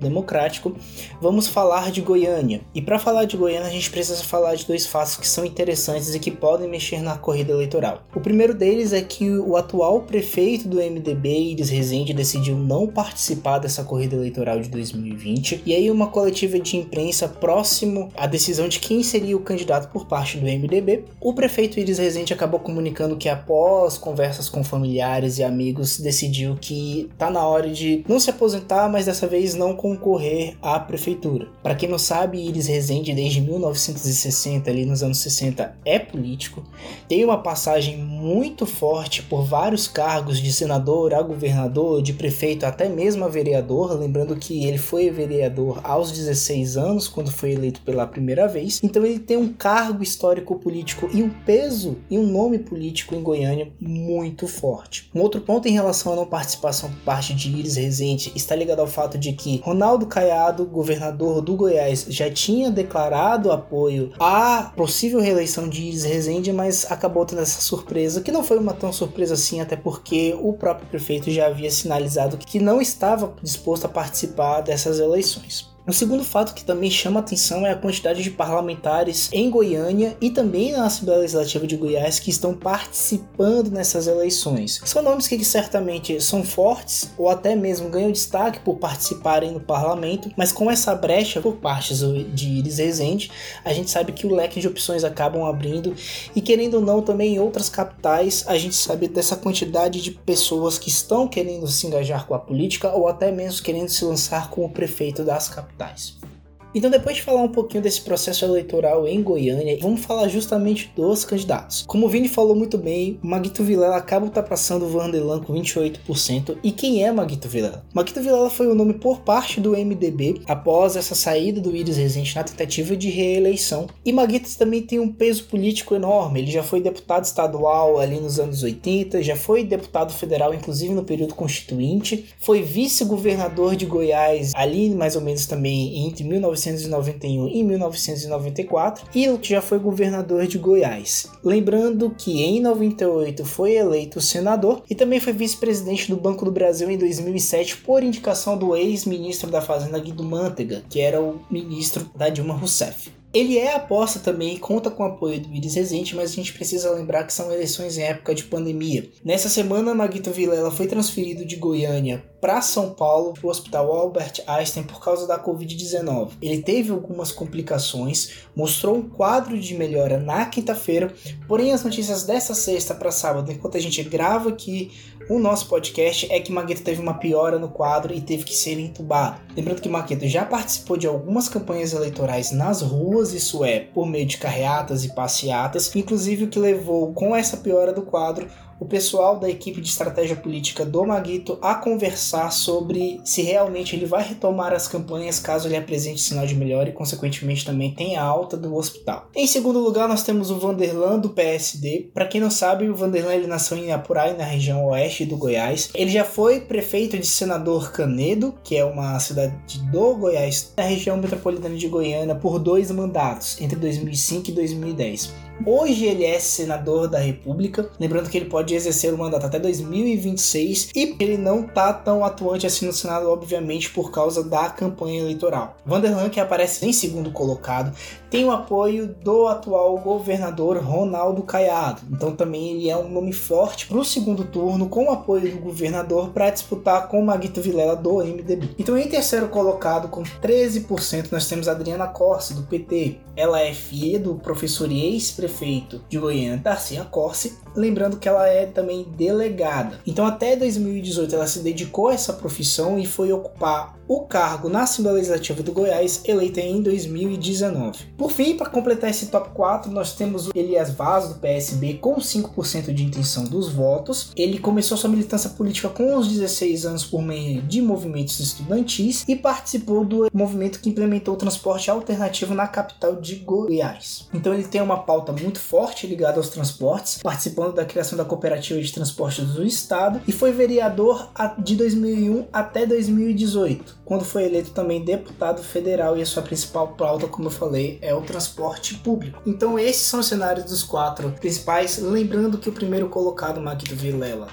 democrático. 0.01 0.75
Vamos 1.21 1.47
falar 1.47 1.89
de 1.89 2.01
Goiânia. 2.01 2.59
E 2.75 2.81
para 2.81 2.99
falar 2.99 3.23
de 3.23 3.37
Goiânia, 3.37 3.76
gente 3.77 3.89
precisa 3.89 4.23
falar 4.23 4.55
de 4.55 4.65
dois 4.65 4.85
fatos 4.85 5.15
que 5.15 5.27
são 5.27 5.45
interessantes 5.45 6.13
e 6.13 6.19
que 6.19 6.31
podem 6.31 6.69
mexer 6.69 7.01
na 7.01 7.17
corrida 7.17 7.51
eleitoral. 7.51 8.03
O 8.15 8.19
primeiro 8.19 8.53
deles 8.53 8.93
é 8.93 9.01
que 9.01 9.29
o 9.29 9.55
atual 9.55 10.01
prefeito 10.01 10.67
do 10.67 10.77
MDB, 10.77 11.51
Iris 11.51 11.69
Rezende, 11.69 12.13
decidiu 12.13 12.57
não 12.57 12.87
participar 12.87 13.59
dessa 13.59 13.83
corrida 13.83 14.15
eleitoral 14.15 14.59
de 14.59 14.69
2020. 14.69 15.63
E 15.65 15.73
aí, 15.73 15.89
uma 15.89 16.07
coletiva 16.07 16.59
de 16.59 16.77
imprensa 16.77 17.27
próximo 17.27 18.09
à 18.15 18.25
decisão 18.25 18.67
de 18.67 18.79
quem 18.79 19.03
seria 19.03 19.37
o 19.37 19.41
candidato 19.41 19.91
por 19.91 20.05
parte 20.05 20.37
do 20.37 20.45
MDB, 20.45 21.05
o 21.21 21.33
prefeito 21.33 21.79
Iris 21.79 21.97
Rezende 21.97 22.33
acabou 22.33 22.59
comunicando 22.59 23.15
que, 23.15 23.29
após 23.29 23.97
conversas 23.97 24.49
com 24.49 24.63
familiares 24.63 25.37
e 25.37 25.43
amigos, 25.43 25.99
decidiu 25.99 26.57
que 26.59 27.09
tá 27.17 27.29
na 27.29 27.45
hora 27.45 27.69
de 27.69 28.03
não 28.07 28.19
se 28.19 28.29
aposentar, 28.29 28.89
mas 28.89 29.05
dessa 29.05 29.27
vez 29.27 29.53
não 29.53 29.75
concorrer 29.75 30.55
à 30.61 30.79
prefeitura. 30.79 31.47
Para 31.61 31.75
quem 31.75 31.89
não 31.89 31.99
sabe, 31.99 32.39
Iris 32.39 32.67
Rezende, 32.67 33.13
desde 33.13 33.41
1960, 33.57 34.69
ali 34.69 34.85
nos 34.85 35.03
anos 35.03 35.19
60, 35.19 35.77
é 35.85 35.99
político, 35.99 36.63
tem 37.07 37.23
uma 37.23 37.37
passagem 37.41 37.97
muito 37.97 38.65
forte 38.65 39.21
por 39.23 39.43
vários 39.43 39.87
cargos 39.87 40.39
de 40.39 40.51
senador 40.51 41.13
a 41.13 41.21
governador, 41.21 42.01
de 42.01 42.13
prefeito 42.13 42.65
até 42.65 42.89
mesmo 42.89 43.25
a 43.25 43.27
vereador, 43.27 43.97
lembrando 43.97 44.35
que 44.35 44.65
ele 44.65 44.77
foi 44.77 45.09
vereador 45.09 45.79
aos 45.83 46.11
16 46.11 46.77
anos, 46.77 47.07
quando 47.07 47.31
foi 47.31 47.51
eleito 47.51 47.81
pela 47.81 48.07
primeira 48.07 48.47
vez, 48.47 48.79
então 48.83 49.05
ele 49.05 49.19
tem 49.19 49.37
um 49.37 49.51
cargo 49.51 50.03
histórico 50.03 50.59
político 50.59 51.09
e 51.13 51.23
um 51.23 51.29
peso 51.29 51.97
e 52.09 52.17
um 52.17 52.25
nome 52.25 52.59
político 52.59 53.15
em 53.15 53.21
Goiânia 53.21 53.71
muito 53.79 54.47
forte. 54.47 55.09
Um 55.13 55.21
outro 55.21 55.41
ponto 55.41 55.67
em 55.67 55.73
relação 55.73 56.13
à 56.13 56.15
não 56.15 56.25
participação 56.25 56.89
por 56.89 56.99
parte 56.99 57.33
de 57.33 57.49
Iris 57.49 57.75
Rezende 57.75 58.31
está 58.35 58.55
ligado 58.55 58.79
ao 58.79 58.87
fato 58.87 59.17
de 59.17 59.33
que 59.33 59.61
Ronaldo 59.63 60.05
Caiado, 60.05 60.65
governador 60.65 61.41
do 61.41 61.55
Goiás, 61.55 62.05
já 62.09 62.29
tinha 62.29 62.69
declarado 62.69 63.46
dado 63.47 63.51
apoio 63.51 64.11
à 64.19 64.71
possível 64.75 65.19
reeleição 65.19 65.67
de 65.67 65.83
Iris 65.83 66.03
Rezende, 66.03 66.51
mas 66.51 66.89
acabou 66.91 67.25
tendo 67.25 67.41
essa 67.41 67.61
surpresa, 67.61 68.21
que 68.21 68.31
não 68.31 68.43
foi 68.43 68.57
uma 68.57 68.73
tão 68.73 68.91
surpresa 68.91 69.33
assim, 69.33 69.61
até 69.61 69.75
porque 69.75 70.35
o 70.39 70.53
próprio 70.53 70.87
prefeito 70.87 71.31
já 71.31 71.47
havia 71.47 71.71
sinalizado 71.71 72.37
que 72.37 72.59
não 72.59 72.81
estava 72.81 73.33
disposto 73.41 73.85
a 73.85 73.89
participar 73.89 74.61
dessas 74.61 74.99
eleições. 74.99 75.76
Um 75.89 75.93
segundo 75.93 76.21
fato 76.21 76.53
que 76.53 76.65
também 76.65 76.91
chama 76.91 77.21
atenção 77.21 77.65
é 77.65 77.71
a 77.71 77.75
quantidade 77.77 78.21
de 78.21 78.29
parlamentares 78.29 79.29
em 79.31 79.49
Goiânia 79.49 80.17
e 80.19 80.29
também 80.29 80.73
na 80.73 80.85
Assembleia 80.85 81.21
Legislativa 81.21 81.65
de 81.65 81.77
Goiás 81.77 82.19
que 82.19 82.29
estão 82.29 82.53
participando 82.53 83.71
nessas 83.71 84.05
eleições. 84.05 84.81
São 84.83 85.01
nomes 85.01 85.29
que 85.29 85.41
certamente 85.45 86.19
são 86.19 86.43
fortes 86.43 87.09
ou 87.17 87.29
até 87.29 87.55
mesmo 87.55 87.87
ganham 87.87 88.11
destaque 88.11 88.59
por 88.59 88.75
participarem 88.75 89.51
no 89.51 89.61
parlamento, 89.61 90.29
mas 90.35 90.51
com 90.51 90.69
essa 90.69 90.93
brecha 90.93 91.39
por 91.39 91.55
parte 91.55 91.95
de 91.95 92.49
Iris 92.49 92.79
Rezende, 92.79 93.31
a 93.63 93.71
gente 93.71 93.89
sabe 93.89 94.11
que 94.11 94.27
o 94.27 94.35
leque 94.35 94.59
de 94.59 94.67
opções 94.67 95.05
acabam 95.05 95.45
abrindo 95.45 95.95
e 96.35 96.41
querendo 96.41 96.73
ou 96.73 96.81
não 96.81 97.01
também 97.01 97.35
em 97.35 97.39
outras 97.39 97.69
capitais, 97.69 98.43
a 98.45 98.57
gente 98.57 98.75
sabe 98.75 99.07
dessa 99.07 99.37
quantidade 99.37 100.01
de 100.01 100.11
pessoas 100.11 100.77
que 100.77 100.89
estão 100.89 101.29
querendo 101.29 101.65
se 101.65 101.87
engajar 101.87 102.27
com 102.27 102.33
a 102.33 102.39
política 102.39 102.93
ou 102.93 103.07
até 103.07 103.31
mesmo 103.31 103.63
querendo 103.63 103.87
se 103.87 104.03
lançar 104.03 104.49
como 104.49 104.69
prefeito 104.69 105.23
das 105.23 105.47
capitais 105.47 105.76
capitais. 105.77 106.36
Então, 106.77 106.91
depois 106.91 107.15
de 107.15 107.23
falar 107.23 107.41
um 107.41 107.47
pouquinho 107.47 107.81
desse 107.81 108.01
processo 108.01 108.45
eleitoral 108.45 109.07
em 109.07 109.23
Goiânia, 109.23 109.79
vamos 109.81 110.01
falar 110.01 110.27
justamente 110.27 110.91
dos 110.95 111.25
candidatos. 111.25 111.83
Como 111.87 112.05
o 112.05 112.09
Vini 112.09 112.29
falou 112.29 112.55
muito 112.55 112.77
bem, 112.77 113.17
Maguito 113.19 113.63
Vilela 113.63 113.97
acaba 113.97 114.27
ultrapassando 114.27 114.85
o 114.85 114.87
Vanderlan 114.87 115.41
com 115.41 115.53
28%. 115.53 116.55
E 116.61 116.71
quem 116.71 117.03
é 117.03 117.11
Maguito 117.11 117.47
Vilela? 117.47 117.83
Maguito 117.91 118.21
Vilela 118.21 118.51
foi 118.51 118.67
o 118.67 118.75
nome 118.75 118.93
por 118.93 119.21
parte 119.21 119.59
do 119.59 119.71
MDB 119.71 120.41
após 120.45 120.95
essa 120.95 121.15
saída 121.15 121.59
do 121.59 121.75
Iris 121.75 121.97
Rezende 121.97 122.35
na 122.35 122.43
tentativa 122.43 122.95
de 122.95 123.09
reeleição. 123.09 123.87
E 124.05 124.13
Maguito 124.13 124.47
também 124.55 124.83
tem 124.83 124.99
um 124.99 125.11
peso 125.11 125.45
político 125.45 125.95
enorme. 125.95 126.41
Ele 126.41 126.51
já 126.51 126.61
foi 126.61 126.79
deputado 126.79 127.25
estadual 127.25 127.97
ali 127.97 128.19
nos 128.19 128.39
anos 128.39 128.61
80, 128.61 129.23
já 129.23 129.35
foi 129.35 129.63
deputado 129.63 130.13
federal, 130.13 130.53
inclusive 130.53 130.93
no 130.93 131.03
período 131.03 131.33
constituinte, 131.33 132.25
foi 132.37 132.61
vice-governador 132.61 133.75
de 133.75 133.87
Goiás 133.87 134.51
ali 134.53 134.91
mais 134.91 135.15
ou 135.15 135.23
menos 135.23 135.47
também 135.47 136.05
entre 136.05 136.23
19 136.23 136.66
1991 136.67 137.47
e 137.47 137.63
1994 137.63 139.05
e 139.15 139.27
já 139.41 139.61
foi 139.61 139.79
governador 139.79 140.45
de 140.47 140.57
Goiás. 140.57 141.31
Lembrando 141.43 142.13
que 142.17 142.43
em 142.43 142.59
98 142.59 143.45
foi 143.45 143.75
eleito 143.75 144.19
senador 144.19 144.83
e 144.89 144.95
também 144.95 145.19
foi 145.19 145.33
vice-presidente 145.33 146.09
do 146.09 146.17
Banco 146.17 146.45
do 146.45 146.51
Brasil 146.51 146.89
em 146.89 146.97
2007 146.97 147.77
por 147.77 148.03
indicação 148.03 148.57
do 148.57 148.75
ex-ministro 148.75 149.49
da 149.49 149.61
Fazenda 149.61 149.99
Guido 149.99 150.23
Mantega, 150.23 150.83
que 150.89 150.99
era 150.99 151.21
o 151.21 151.39
ministro 151.49 152.09
da 152.15 152.29
Dilma 152.29 152.53
Rousseff. 152.53 153.16
Ele 153.33 153.57
é 153.57 153.75
aposta 153.75 154.19
também 154.19 154.55
e 154.55 154.59
conta 154.59 154.89
com 154.89 155.03
o 155.03 155.05
apoio 155.05 155.39
do 155.39 155.53
Iris 155.53 155.75
Rezende, 155.75 156.15
mas 156.15 156.31
a 156.31 156.35
gente 156.35 156.53
precisa 156.53 156.91
lembrar 156.91 157.23
que 157.25 157.33
são 157.33 157.51
eleições 157.51 157.97
em 157.97 158.03
época 158.03 158.33
de 158.33 158.43
pandemia. 158.43 159.09
Nessa 159.23 159.49
semana, 159.49 159.93
Maguito 159.93 160.31
Vilela 160.31 160.71
foi 160.71 160.87
transferido 160.87 161.45
de 161.45 161.55
Goiânia 161.57 162.23
para 162.39 162.61
São 162.61 162.91
Paulo, 162.91 163.33
para 163.33 163.47
o 163.47 163.49
Hospital 163.49 163.91
Albert 163.91 164.43
Einstein, 164.47 164.83
por 164.83 165.03
causa 165.03 165.27
da 165.27 165.43
Covid-19. 165.43 166.31
Ele 166.41 166.61
teve 166.61 166.91
algumas 166.91 167.31
complicações, 167.31 168.31
mostrou 168.55 168.95
um 168.95 169.09
quadro 169.09 169.59
de 169.59 169.73
melhora 169.75 170.19
na 170.19 170.45
quinta-feira, 170.45 171.13
porém 171.47 171.73
as 171.73 171.83
notícias 171.83 172.23
dessa 172.23 172.53
sexta 172.53 172.93
para 172.95 173.11
sábado, 173.11 173.51
enquanto 173.51 173.77
a 173.77 173.81
gente 173.81 174.01
grava 174.03 174.49
aqui 174.49 174.91
o 175.29 175.39
nosso 175.39 175.67
podcast, 175.67 176.31
é 176.31 176.39
que 176.39 176.51
Maguito 176.53 176.83
teve 176.83 177.01
uma 177.01 177.15
piora 177.15 177.59
no 177.59 177.67
quadro 177.67 178.13
e 178.13 178.21
teve 178.21 178.45
que 178.45 178.55
ser 178.55 178.79
entubado. 178.79 179.41
Lembrando 179.55 179.81
que 179.81 179.89
Maguito 179.89 180.25
já 180.25 180.45
participou 180.45 180.95
de 180.95 181.05
algumas 181.05 181.49
campanhas 181.49 181.91
eleitorais 181.91 182.51
nas 182.51 182.81
ruas, 182.81 183.16
isso 183.21 183.63
é, 183.63 183.79
por 183.79 184.05
meio 184.05 184.25
de 184.25 184.37
carreatas 184.37 185.03
e 185.03 185.09
passeatas, 185.09 185.95
inclusive 185.95 186.45
o 186.45 186.47
que 186.47 186.59
levou 186.59 187.13
com 187.13 187.35
essa 187.35 187.57
piora 187.57 187.91
do 187.91 188.01
quadro 188.01 188.47
o 188.79 188.85
pessoal 188.85 189.39
da 189.39 189.49
equipe 189.49 189.81
de 189.81 189.89
estratégia 189.89 190.35
política 190.35 190.85
do 190.85 191.05
Maguito 191.05 191.57
a 191.61 191.75
conversar 191.75 192.51
sobre 192.51 193.19
se 193.23 193.41
realmente 193.41 193.95
ele 193.95 194.05
vai 194.05 194.23
retomar 194.23 194.73
as 194.73 194.87
campanhas 194.87 195.39
caso 195.39 195.67
ele 195.67 195.77
apresente 195.77 196.21
sinal 196.21 196.45
de 196.45 196.55
melhora 196.55 196.89
e, 196.89 196.93
consequentemente, 196.93 197.65
também 197.65 197.93
tenha 197.93 198.21
alta 198.21 198.55
do 198.55 198.75
hospital. 198.75 199.29
Em 199.35 199.47
segundo 199.47 199.79
lugar, 199.79 200.07
nós 200.07 200.23
temos 200.23 200.51
o 200.51 200.59
Vanderlan 200.59 201.19
do 201.19 201.29
PSD. 201.29 202.09
Para 202.13 202.27
quem 202.27 202.41
não 202.41 202.51
sabe, 202.51 202.89
o 202.89 202.95
Vanderlan 202.95 203.33
ele 203.33 203.47
nasceu 203.47 203.77
em 203.77 203.91
Apurai, 203.91 204.35
na 204.35 204.43
região 204.43 204.85
oeste 204.85 205.25
do 205.25 205.37
Goiás. 205.37 205.89
Ele 205.93 206.11
já 206.11 206.23
foi 206.23 206.61
prefeito 206.61 207.17
de 207.17 207.25
Senador 207.25 207.91
Canedo, 207.91 208.53
que 208.63 208.75
é 208.75 208.85
uma 208.85 209.19
cidade 209.19 209.55
do 209.91 210.15
Goiás, 210.15 210.73
na 210.77 210.83
região 210.83 211.17
metropolitana 211.17 211.75
de 211.75 211.87
Goiânia, 211.87 212.35
por 212.35 212.59
dois 212.59 212.91
mandatos, 212.91 213.59
entre 213.59 213.77
2005 213.77 214.49
e 214.49 214.53
2010. 214.53 215.46
Hoje 215.65 216.05
ele 216.05 216.23
é 216.23 216.39
senador 216.39 217.07
da 217.07 217.17
República, 217.17 217.89
lembrando 217.99 218.29
que 218.29 218.37
ele 218.37 218.49
pode 218.49 218.75
exercer 218.75 219.13
o 219.13 219.17
mandato 219.17 219.45
até 219.45 219.59
2026 219.59 220.91
e 220.95 221.15
ele 221.19 221.37
não 221.37 221.63
tá 221.63 221.91
tão 221.91 222.23
atuante 222.23 222.67
assim 222.67 222.85
no 222.85 222.93
Senado, 222.93 223.29
obviamente, 223.29 223.89
por 223.89 224.11
causa 224.11 224.43
da 224.43 224.69
campanha 224.69 225.19
eleitoral. 225.19 225.75
Vanderlan, 225.85 226.29
que 226.29 226.39
aparece 226.39 226.85
em 226.85 226.93
segundo 226.93 227.31
colocado, 227.31 227.95
tem 228.29 228.45
o 228.45 228.51
apoio 228.51 229.07
do 229.07 229.47
atual 229.47 229.97
governador 229.97 230.77
Ronaldo 230.77 231.43
Caiado. 231.43 232.01
Então 232.11 232.35
também 232.35 232.71
ele 232.71 232.89
é 232.89 232.97
um 232.97 233.09
nome 233.09 233.33
forte 233.33 233.87
para 233.87 233.97
o 233.97 234.05
segundo 234.05 234.43
turno, 234.43 234.89
com 234.89 235.05
o 235.05 235.11
apoio 235.11 235.51
do 235.51 235.61
governador 235.61 236.29
para 236.29 236.49
disputar 236.49 237.07
com 237.07 237.21
Maguito 237.21 237.61
Vilela 237.61 237.95
do 237.95 238.17
MDB. 238.17 238.75
Então 238.77 238.97
em 238.97 239.07
terceiro 239.07 239.47
colocado, 239.47 240.07
com 240.09 240.23
13%, 240.23 241.31
nós 241.31 241.47
temos 241.47 241.67
Adriana 241.67 242.07
Corse, 242.07 242.53
do 242.53 242.63
PT. 242.63 243.17
Ela 243.35 243.61
é 243.61 243.73
filha 243.73 244.19
do 244.19 244.35
professor 244.35 244.91
e 244.91 245.15
ex-prefeito 245.47 246.01
de 246.09 246.19
Goiânia, 246.19 246.57
Darcia 246.57 247.03
Corse, 247.05 247.57
lembrando 247.77 248.17
que 248.17 248.27
ela 248.27 248.47
é 248.47 248.65
também 248.65 249.05
delegada. 249.15 249.99
Então 250.05 250.25
até 250.25 250.55
2018 250.55 251.33
ela 251.35 251.47
se 251.47 251.59
dedicou 251.59 252.09
a 252.09 252.13
essa 252.13 252.33
profissão 252.33 252.99
e 252.99 253.05
foi 253.05 253.31
ocupar 253.31 253.97
o 254.07 254.21
cargo 254.21 254.69
na 254.69 254.83
Assembleia 254.83 255.17
Legislativa 255.17 255.61
do 255.61 255.73
Goiás, 255.73 256.21
eleita 256.25 256.61
em 256.61 256.81
2019. 256.81 258.05
Por 258.17 258.31
fim, 258.31 258.55
para 258.55 258.69
completar 258.69 259.09
esse 259.09 259.27
top 259.27 259.49
4, 259.49 259.91
nós 259.91 260.13
temos 260.13 260.47
o 260.47 260.51
Elias 260.55 260.91
Vaz, 260.91 261.27
do 261.27 261.35
PSB, 261.35 261.95
com 261.95 262.15
5% 262.15 262.93
de 262.93 263.03
intenção 263.03 263.43
dos 263.43 263.69
votos. 263.69 264.31
Ele 264.35 264.59
começou 264.59 264.97
sua 264.97 265.09
militância 265.09 265.49
política 265.49 265.89
com 265.89 266.15
os 266.15 266.29
16 266.29 266.85
anos 266.85 267.03
por 267.03 267.21
meio 267.21 267.61
de 267.61 267.81
movimentos 267.81 268.39
estudantis 268.39 269.25
e 269.27 269.35
participou 269.35 270.05
do 270.05 270.29
movimento 270.33 270.79
que 270.79 270.89
implementou 270.89 271.33
o 271.33 271.37
transporte 271.37 271.91
alternativo 271.91 272.53
na 272.53 272.67
capital 272.67 273.15
de 273.15 273.35
Goiás. 273.35 274.27
Então 274.33 274.53
ele 274.53 274.63
tem 274.63 274.81
uma 274.81 274.99
pauta 274.99 275.33
muito 275.33 275.59
forte 275.59 276.07
ligada 276.07 276.37
aos 276.37 276.49
transportes, 276.49 277.19
participando 277.21 277.66
da 277.71 277.85
criação 277.85 278.17
da 278.17 278.25
cooperativa 278.25 278.81
de 278.81 278.93
transportes 278.93 279.45
do 279.53 279.63
estado 279.63 280.21
e 280.27 280.31
foi 280.31 280.51
vereador 280.51 281.29
de 281.59 281.75
2001 281.75 282.47
até 282.51 282.85
2018 282.85 283.97
quando 284.07 284.23
foi 284.23 284.45
eleito 284.45 284.71
também 284.71 285.03
deputado 285.03 285.61
federal 285.61 286.17
e 286.17 286.21
a 286.21 286.25
sua 286.25 286.41
principal 286.41 286.89
pauta, 286.89 287.27
como 287.27 287.47
eu 287.47 287.51
falei, 287.51 287.99
é 288.01 288.15
o 288.15 288.21
transporte 288.21 288.95
público. 288.95 289.41
Então 289.45 289.77
esses 289.77 290.03
são 290.03 290.21
os 290.21 290.27
cenários 290.27 290.65
dos 290.65 290.81
quatro 290.81 291.29
principais, 291.31 291.97
lembrando 291.97 292.57
que 292.57 292.69
o 292.69 292.73
primeiro 292.73 293.09
colocado, 293.09 293.59
Magdo 293.59 293.93
Vilela, 293.95 294.47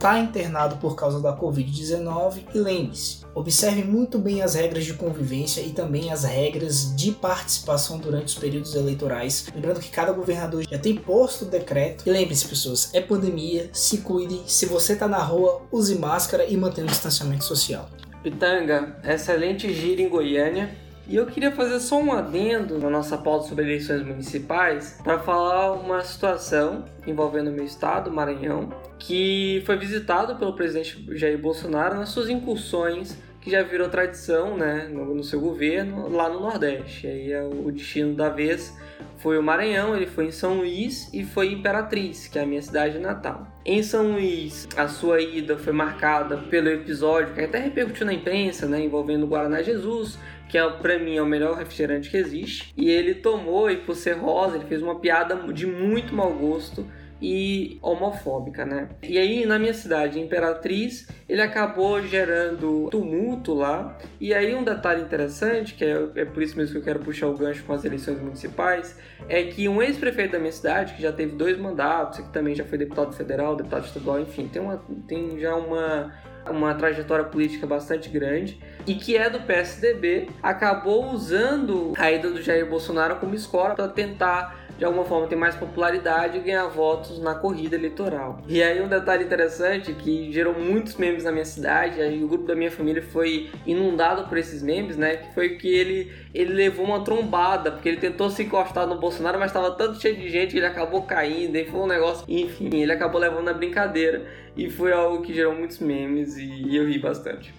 está 0.00 0.18
internado 0.18 0.76
por 0.76 0.96
causa 0.96 1.20
da 1.20 1.36
Covid-19 1.36 2.44
e 2.54 2.58
lembre-se, 2.58 3.18
observe 3.34 3.84
muito 3.84 4.18
bem 4.18 4.40
as 4.40 4.54
regras 4.54 4.86
de 4.86 4.94
convivência 4.94 5.60
e 5.60 5.72
também 5.72 6.10
as 6.10 6.24
regras 6.24 6.96
de 6.96 7.12
participação 7.12 7.98
durante 7.98 8.28
os 8.28 8.34
períodos 8.34 8.74
eleitorais. 8.74 9.46
Lembrando 9.54 9.78
que 9.78 9.90
cada 9.90 10.10
governador 10.10 10.64
já 10.66 10.78
tem 10.78 10.96
posto 10.96 11.44
o 11.44 11.48
decreto. 11.48 12.04
E 12.06 12.10
lembre-se, 12.10 12.48
pessoas, 12.48 12.88
é 12.94 13.02
pandemia, 13.02 13.68
se 13.74 13.98
cuide. 13.98 14.40
Se 14.46 14.64
você 14.64 14.94
está 14.94 15.06
na 15.06 15.22
rua, 15.22 15.60
use 15.70 15.94
máscara 15.96 16.46
e 16.46 16.56
mantenha 16.56 16.86
o 16.86 16.90
distanciamento 16.90 17.44
social. 17.44 17.86
Pitanga, 18.22 18.96
excelente 19.04 19.70
gira 19.70 20.00
em 20.00 20.08
Goiânia. 20.08 20.74
E 21.10 21.16
eu 21.16 21.26
queria 21.26 21.50
fazer 21.50 21.80
só 21.80 22.00
um 22.00 22.12
adendo 22.12 22.78
na 22.78 22.88
nossa 22.88 23.18
pauta 23.18 23.48
sobre 23.48 23.64
eleições 23.64 24.00
municipais 24.00 24.96
para 25.02 25.18
falar 25.18 25.72
uma 25.72 26.04
situação 26.04 26.84
envolvendo 27.04 27.50
o 27.50 27.52
meu 27.52 27.64
estado, 27.64 28.12
Maranhão, 28.12 28.72
que 28.96 29.60
foi 29.66 29.76
visitado 29.76 30.36
pelo 30.36 30.54
presidente 30.54 31.04
Jair 31.18 31.36
Bolsonaro 31.36 31.96
nas 31.96 32.10
suas 32.10 32.28
incursões 32.28 33.18
que 33.40 33.50
já 33.50 33.60
virou 33.64 33.88
tradição 33.88 34.56
né, 34.56 34.88
no, 34.88 35.12
no 35.12 35.24
seu 35.24 35.40
governo 35.40 36.08
lá 36.10 36.28
no 36.28 36.38
Nordeste. 36.38 37.08
E 37.08 37.32
é 37.32 37.42
o 37.42 37.72
destino 37.72 38.14
da 38.14 38.28
vez 38.28 38.78
foi 39.20 39.38
o 39.38 39.42
Maranhão, 39.42 39.94
ele 39.94 40.06
foi 40.06 40.26
em 40.26 40.30
São 40.30 40.58
Luís 40.58 41.10
e 41.12 41.24
foi 41.24 41.48
em 41.48 41.54
Imperatriz, 41.54 42.26
que 42.26 42.38
é 42.38 42.42
a 42.42 42.46
minha 42.46 42.62
cidade 42.62 42.98
natal. 42.98 43.46
Em 43.64 43.82
São 43.82 44.12
Luís, 44.12 44.66
a 44.76 44.88
sua 44.88 45.20
ida 45.20 45.58
foi 45.58 45.72
marcada 45.72 46.38
pelo 46.38 46.68
episódio 46.68 47.34
que 47.34 47.40
até 47.40 47.58
repercutiu 47.58 48.06
na 48.06 48.14
imprensa, 48.14 48.66
né, 48.66 48.82
envolvendo 48.82 49.24
o 49.24 49.26
Guaraná 49.26 49.60
Jesus, 49.62 50.18
que 50.50 50.58
é 50.58 50.68
para 50.68 50.98
mim 50.98 51.16
é 51.16 51.22
o 51.22 51.26
melhor 51.26 51.56
refrigerante 51.56 52.10
que 52.10 52.16
existe. 52.16 52.72
E 52.76 52.90
ele 52.90 53.14
tomou 53.14 53.70
e 53.70 53.76
por 53.76 53.94
ser 53.94 54.14
rosa, 54.14 54.56
ele 54.56 54.66
fez 54.66 54.82
uma 54.82 54.98
piada 54.98 55.36
de 55.52 55.66
muito 55.66 56.14
mau 56.14 56.32
gosto 56.34 56.84
e 57.22 57.78
homofóbica, 57.82 58.64
né? 58.64 58.88
E 59.02 59.18
aí 59.18 59.44
na 59.44 59.58
minha 59.58 59.74
cidade, 59.74 60.18
Imperatriz, 60.18 61.06
ele 61.28 61.42
acabou 61.42 62.02
gerando 62.02 62.88
tumulto 62.90 63.54
lá. 63.54 63.96
E 64.20 64.32
aí 64.32 64.54
um 64.54 64.64
detalhe 64.64 65.02
interessante, 65.02 65.74
que 65.74 65.84
é, 65.84 66.08
é 66.16 66.24
por 66.24 66.42
isso 66.42 66.56
mesmo 66.56 66.72
que 66.72 66.78
eu 66.78 66.84
quero 66.84 67.00
puxar 67.00 67.28
o 67.28 67.36
gancho 67.36 67.62
com 67.64 67.72
as 67.72 67.84
eleições 67.84 68.20
municipais, 68.20 68.98
é 69.28 69.42
que 69.44 69.68
um 69.68 69.82
ex-prefeito 69.82 70.32
da 70.32 70.38
minha 70.38 70.52
cidade, 70.52 70.94
que 70.94 71.02
já 71.02 71.12
teve 71.12 71.36
dois 71.36 71.58
mandatos, 71.58 72.20
que 72.20 72.32
também 72.32 72.54
já 72.54 72.64
foi 72.64 72.78
deputado 72.78 73.12
federal, 73.12 73.54
deputado 73.54 73.84
estadual, 73.84 74.20
enfim, 74.20 74.48
tem, 74.48 74.60
uma, 74.60 74.82
tem 75.06 75.38
já 75.38 75.54
uma 75.54 76.12
uma 76.50 76.74
trajetória 76.74 77.24
política 77.24 77.66
bastante 77.66 78.08
grande 78.08 78.60
e 78.86 78.94
que 78.94 79.16
é 79.16 79.30
do 79.30 79.40
PSDB, 79.40 80.28
acabou 80.42 81.12
usando 81.12 81.92
a 81.96 82.10
ida 82.10 82.30
do 82.30 82.42
Jair 82.42 82.68
Bolsonaro 82.68 83.16
como 83.16 83.34
escola 83.34 83.74
para 83.74 83.88
tentar 83.88 84.59
de 84.80 84.84
alguma 84.86 85.04
forma 85.04 85.26
ter 85.26 85.36
mais 85.36 85.54
popularidade 85.54 86.38
e 86.38 86.40
ganhar 86.40 86.66
votos 86.68 87.20
na 87.20 87.34
corrida 87.34 87.76
eleitoral. 87.76 88.40
E 88.48 88.62
aí 88.62 88.80
um 88.80 88.88
detalhe 88.88 89.24
interessante 89.24 89.92
que 89.92 90.32
gerou 90.32 90.54
muitos 90.58 90.96
memes 90.96 91.22
na 91.22 91.30
minha 91.30 91.44
cidade, 91.44 92.00
aí 92.00 92.24
o 92.24 92.26
grupo 92.26 92.46
da 92.46 92.56
minha 92.56 92.70
família 92.70 93.02
foi 93.02 93.50
inundado 93.66 94.26
por 94.26 94.38
esses 94.38 94.62
memes, 94.62 94.96
né? 94.96 95.16
Que 95.16 95.34
foi 95.34 95.50
que 95.50 95.68
ele 95.68 96.10
ele 96.32 96.54
levou 96.54 96.86
uma 96.86 97.04
trombada, 97.04 97.70
porque 97.70 97.90
ele 97.90 97.98
tentou 97.98 98.30
se 98.30 98.42
encostar 98.42 98.86
no 98.86 98.98
Bolsonaro, 98.98 99.38
mas 99.38 99.50
estava 99.50 99.70
tanto 99.72 100.00
cheio 100.00 100.16
de 100.16 100.30
gente 100.30 100.52
que 100.52 100.58
ele 100.58 100.66
acabou 100.66 101.02
caindo, 101.02 101.56
e 101.56 101.66
foi 101.66 101.80
um 101.80 101.86
negócio, 101.86 102.24
enfim, 102.26 102.70
ele 102.72 102.92
acabou 102.92 103.20
levando 103.20 103.44
na 103.44 103.52
brincadeira 103.52 104.24
e 104.56 104.70
foi 104.70 104.92
algo 104.92 105.20
que 105.20 105.34
gerou 105.34 105.54
muitos 105.54 105.78
memes 105.78 106.38
e 106.38 106.74
eu 106.74 106.88
ri 106.88 106.98
bastante. 106.98 107.52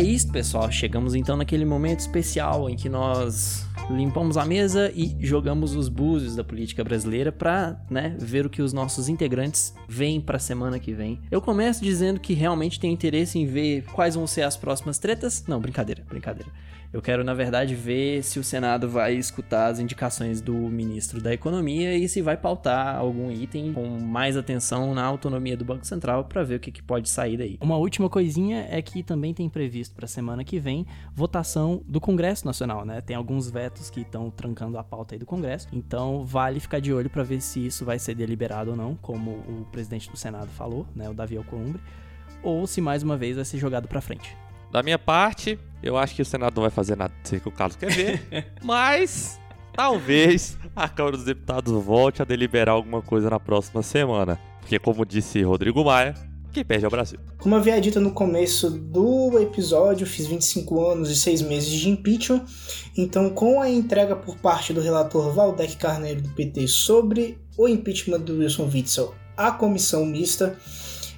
É 0.00 0.02
isso, 0.02 0.32
pessoal. 0.32 0.72
Chegamos 0.72 1.14
então 1.14 1.36
naquele 1.36 1.66
momento 1.66 2.00
especial 2.00 2.70
em 2.70 2.74
que 2.74 2.88
nós 2.88 3.66
limpamos 3.90 4.38
a 4.38 4.46
mesa 4.46 4.90
e 4.94 5.14
jogamos 5.20 5.76
os 5.76 5.90
búzios 5.90 6.34
da 6.34 6.42
política 6.42 6.82
brasileira 6.82 7.30
para, 7.30 7.78
né, 7.90 8.16
ver 8.18 8.46
o 8.46 8.48
que 8.48 8.62
os 8.62 8.72
nossos 8.72 9.10
integrantes 9.10 9.74
veem 9.86 10.18
para 10.18 10.38
a 10.38 10.40
semana 10.40 10.78
que 10.78 10.94
vem. 10.94 11.20
Eu 11.30 11.42
começo 11.42 11.84
dizendo 11.84 12.18
que 12.18 12.32
realmente 12.32 12.80
tenho 12.80 12.94
interesse 12.94 13.38
em 13.38 13.44
ver 13.44 13.84
quais 13.92 14.14
vão 14.14 14.26
ser 14.26 14.40
as 14.40 14.56
próximas 14.56 14.98
tretas. 14.98 15.44
Não, 15.46 15.60
brincadeira, 15.60 16.02
brincadeira. 16.08 16.50
Eu 16.92 17.00
quero, 17.00 17.22
na 17.22 17.34
verdade, 17.34 17.72
ver 17.76 18.20
se 18.24 18.40
o 18.40 18.42
Senado 18.42 18.88
vai 18.88 19.14
escutar 19.14 19.68
as 19.68 19.78
indicações 19.78 20.40
do 20.40 20.52
ministro 20.52 21.20
da 21.20 21.32
Economia 21.32 21.96
e 21.96 22.08
se 22.08 22.20
vai 22.20 22.36
pautar 22.36 22.96
algum 22.96 23.30
item 23.30 23.72
com 23.72 23.86
mais 24.00 24.36
atenção 24.36 24.92
na 24.92 25.04
autonomia 25.04 25.56
do 25.56 25.64
Banco 25.64 25.86
Central 25.86 26.24
para 26.24 26.42
ver 26.42 26.56
o 26.56 26.60
que, 26.60 26.72
que, 26.72 26.82
pode 26.82 27.08
sair 27.08 27.36
daí. 27.36 27.56
Uma 27.60 27.76
última 27.76 28.10
coisinha 28.10 28.66
é 28.68 28.82
que 28.82 29.04
também 29.04 29.32
tem 29.32 29.48
previsto 29.48 29.94
para 29.94 30.06
a 30.06 30.08
semana 30.08 30.42
que 30.42 30.58
vem 30.58 30.84
votação 31.14 31.80
do 31.86 32.00
Congresso 32.00 32.44
Nacional, 32.44 32.84
né? 32.84 33.00
Tem 33.00 33.14
alguns 33.14 33.48
vetos 33.48 33.88
que 33.88 34.00
estão 34.00 34.28
trancando 34.28 34.76
a 34.76 34.82
pauta 34.82 35.14
aí 35.14 35.18
do 35.20 35.26
Congresso, 35.26 35.68
então 35.72 36.24
vale 36.24 36.58
ficar 36.58 36.80
de 36.80 36.92
olho 36.92 37.08
para 37.08 37.22
ver 37.22 37.40
se 37.40 37.64
isso 37.64 37.84
vai 37.84 38.00
ser 38.00 38.16
deliberado 38.16 38.72
ou 38.72 38.76
não, 38.76 38.96
como 38.96 39.30
o 39.30 39.64
presidente 39.70 40.10
do 40.10 40.16
Senado 40.16 40.48
falou, 40.48 40.88
né, 40.96 41.08
o 41.08 41.14
Davi 41.14 41.36
Alcolumbre, 41.36 41.80
ou 42.42 42.66
se 42.66 42.80
mais 42.80 43.04
uma 43.04 43.16
vez 43.16 43.36
vai 43.36 43.44
ser 43.44 43.58
jogado 43.58 43.86
para 43.86 44.00
frente. 44.00 44.36
Da 44.70 44.82
minha 44.82 44.98
parte, 44.98 45.58
eu 45.82 45.96
acho 45.96 46.14
que 46.14 46.22
o 46.22 46.24
Senado 46.24 46.54
não 46.54 46.62
vai 46.62 46.70
fazer 46.70 46.96
nada 46.96 47.12
que 47.24 47.48
o 47.48 47.50
Carlos 47.50 47.76
quer 47.76 47.90
ver, 47.90 48.52
mas 48.62 49.40
talvez 49.74 50.56
a 50.76 50.88
Câmara 50.88 51.16
dos 51.16 51.26
Deputados 51.26 51.72
volte 51.84 52.22
a 52.22 52.24
deliberar 52.24 52.74
alguma 52.74 53.02
coisa 53.02 53.28
na 53.28 53.40
próxima 53.40 53.82
semana. 53.82 54.38
Porque, 54.60 54.78
como 54.78 55.04
disse 55.04 55.42
Rodrigo 55.42 55.84
Maia, 55.84 56.14
quem 56.52 56.64
perde 56.64 56.84
é 56.84 56.88
o 56.88 56.90
Brasil. 56.90 57.18
Como 57.38 57.54
havia 57.54 57.80
dito 57.80 58.00
no 58.00 58.12
começo 58.12 58.70
do 58.70 59.38
episódio, 59.38 60.06
fiz 60.06 60.26
25 60.26 60.84
anos 60.84 61.10
e 61.10 61.16
6 61.16 61.42
meses 61.42 61.70
de 61.70 61.88
impeachment. 61.88 62.44
Então, 62.96 63.30
com 63.30 63.60
a 63.60 63.70
entrega 63.70 64.16
por 64.16 64.36
parte 64.36 64.72
do 64.72 64.80
relator 64.80 65.32
Valdec 65.32 65.76
Carneiro 65.76 66.22
do 66.22 66.28
PT 66.30 66.66
sobre 66.66 67.38
o 67.56 67.68
impeachment 67.68 68.20
do 68.20 68.38
Wilson 68.38 68.68
Witzel 68.72 69.14
à 69.36 69.52
comissão 69.52 70.04
mista, 70.04 70.56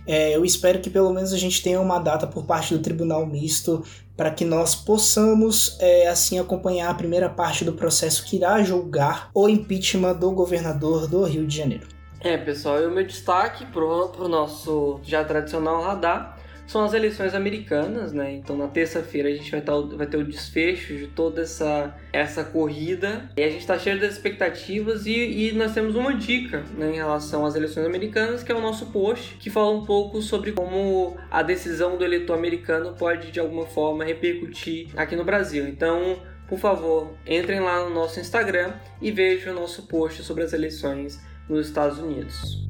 é, 0.06 0.34
eu 0.34 0.44
espero 0.44 0.80
que 0.80 0.90
pelo 0.90 1.12
menos 1.12 1.32
a 1.32 1.38
gente 1.38 1.62
tenha 1.62 1.80
uma 1.80 1.98
data 1.98 2.26
por 2.26 2.44
parte 2.44 2.74
do 2.74 2.82
Tribunal 2.82 3.26
Misto 3.26 3.84
para 4.16 4.30
que 4.30 4.44
nós 4.44 4.74
possamos 4.74 5.76
é, 5.80 6.08
assim 6.08 6.38
acompanhar 6.38 6.90
a 6.90 6.94
primeira 6.94 7.28
parte 7.28 7.64
do 7.64 7.72
processo 7.72 8.24
que 8.24 8.36
irá 8.36 8.62
julgar 8.62 9.30
o 9.34 9.48
impeachment 9.48 10.14
do 10.14 10.30
governador 10.32 11.06
do 11.08 11.24
Rio 11.24 11.46
de 11.46 11.56
Janeiro. 11.56 11.86
É, 12.20 12.36
pessoal, 12.36 12.80
e 12.80 12.86
o 12.86 12.90
meu 12.90 13.04
destaque 13.04 13.66
para 13.66 13.84
o 13.84 14.28
nosso 14.28 15.00
já 15.02 15.24
tradicional 15.24 15.82
radar 15.82 16.31
são 16.72 16.84
as 16.84 16.94
eleições 16.94 17.34
americanas, 17.34 18.12
né? 18.12 18.32
Então 18.32 18.56
na 18.56 18.66
terça-feira 18.66 19.28
a 19.28 19.32
gente 19.32 19.50
vai, 19.50 19.60
tá, 19.60 19.78
vai, 19.78 20.06
ter 20.06 20.16
o 20.16 20.24
desfecho 20.24 20.96
de 20.96 21.06
toda 21.08 21.42
essa, 21.42 21.94
essa 22.12 22.42
corrida. 22.42 23.30
E 23.36 23.42
a 23.42 23.48
gente 23.48 23.60
está 23.60 23.78
cheio 23.78 24.00
das 24.00 24.14
expectativas 24.14 25.04
e, 25.06 25.12
e, 25.12 25.52
nós 25.52 25.74
temos 25.74 25.94
uma 25.94 26.14
dica 26.14 26.64
né, 26.76 26.90
em 26.90 26.96
relação 26.96 27.44
às 27.44 27.54
eleições 27.54 27.84
americanas, 27.84 28.42
que 28.42 28.50
é 28.50 28.54
o 28.54 28.60
nosso 28.60 28.86
post, 28.86 29.36
que 29.36 29.50
fala 29.50 29.70
um 29.70 29.84
pouco 29.84 30.22
sobre 30.22 30.52
como 30.52 31.16
a 31.30 31.42
decisão 31.42 31.98
do 31.98 32.04
eleitor 32.04 32.38
americano 32.38 32.94
pode 32.94 33.30
de 33.30 33.38
alguma 33.38 33.66
forma 33.66 34.04
repercutir 34.04 34.88
aqui 34.96 35.14
no 35.14 35.24
Brasil. 35.24 35.68
Então, 35.68 36.22
por 36.48 36.58
favor, 36.58 37.14
entrem 37.26 37.60
lá 37.60 37.84
no 37.84 37.94
nosso 37.94 38.18
Instagram 38.18 38.72
e 39.00 39.10
vejam 39.10 39.52
o 39.52 39.60
nosso 39.60 39.82
post 39.82 40.22
sobre 40.22 40.42
as 40.42 40.52
eleições 40.54 41.20
nos 41.48 41.66
Estados 41.66 41.98
Unidos. 41.98 42.61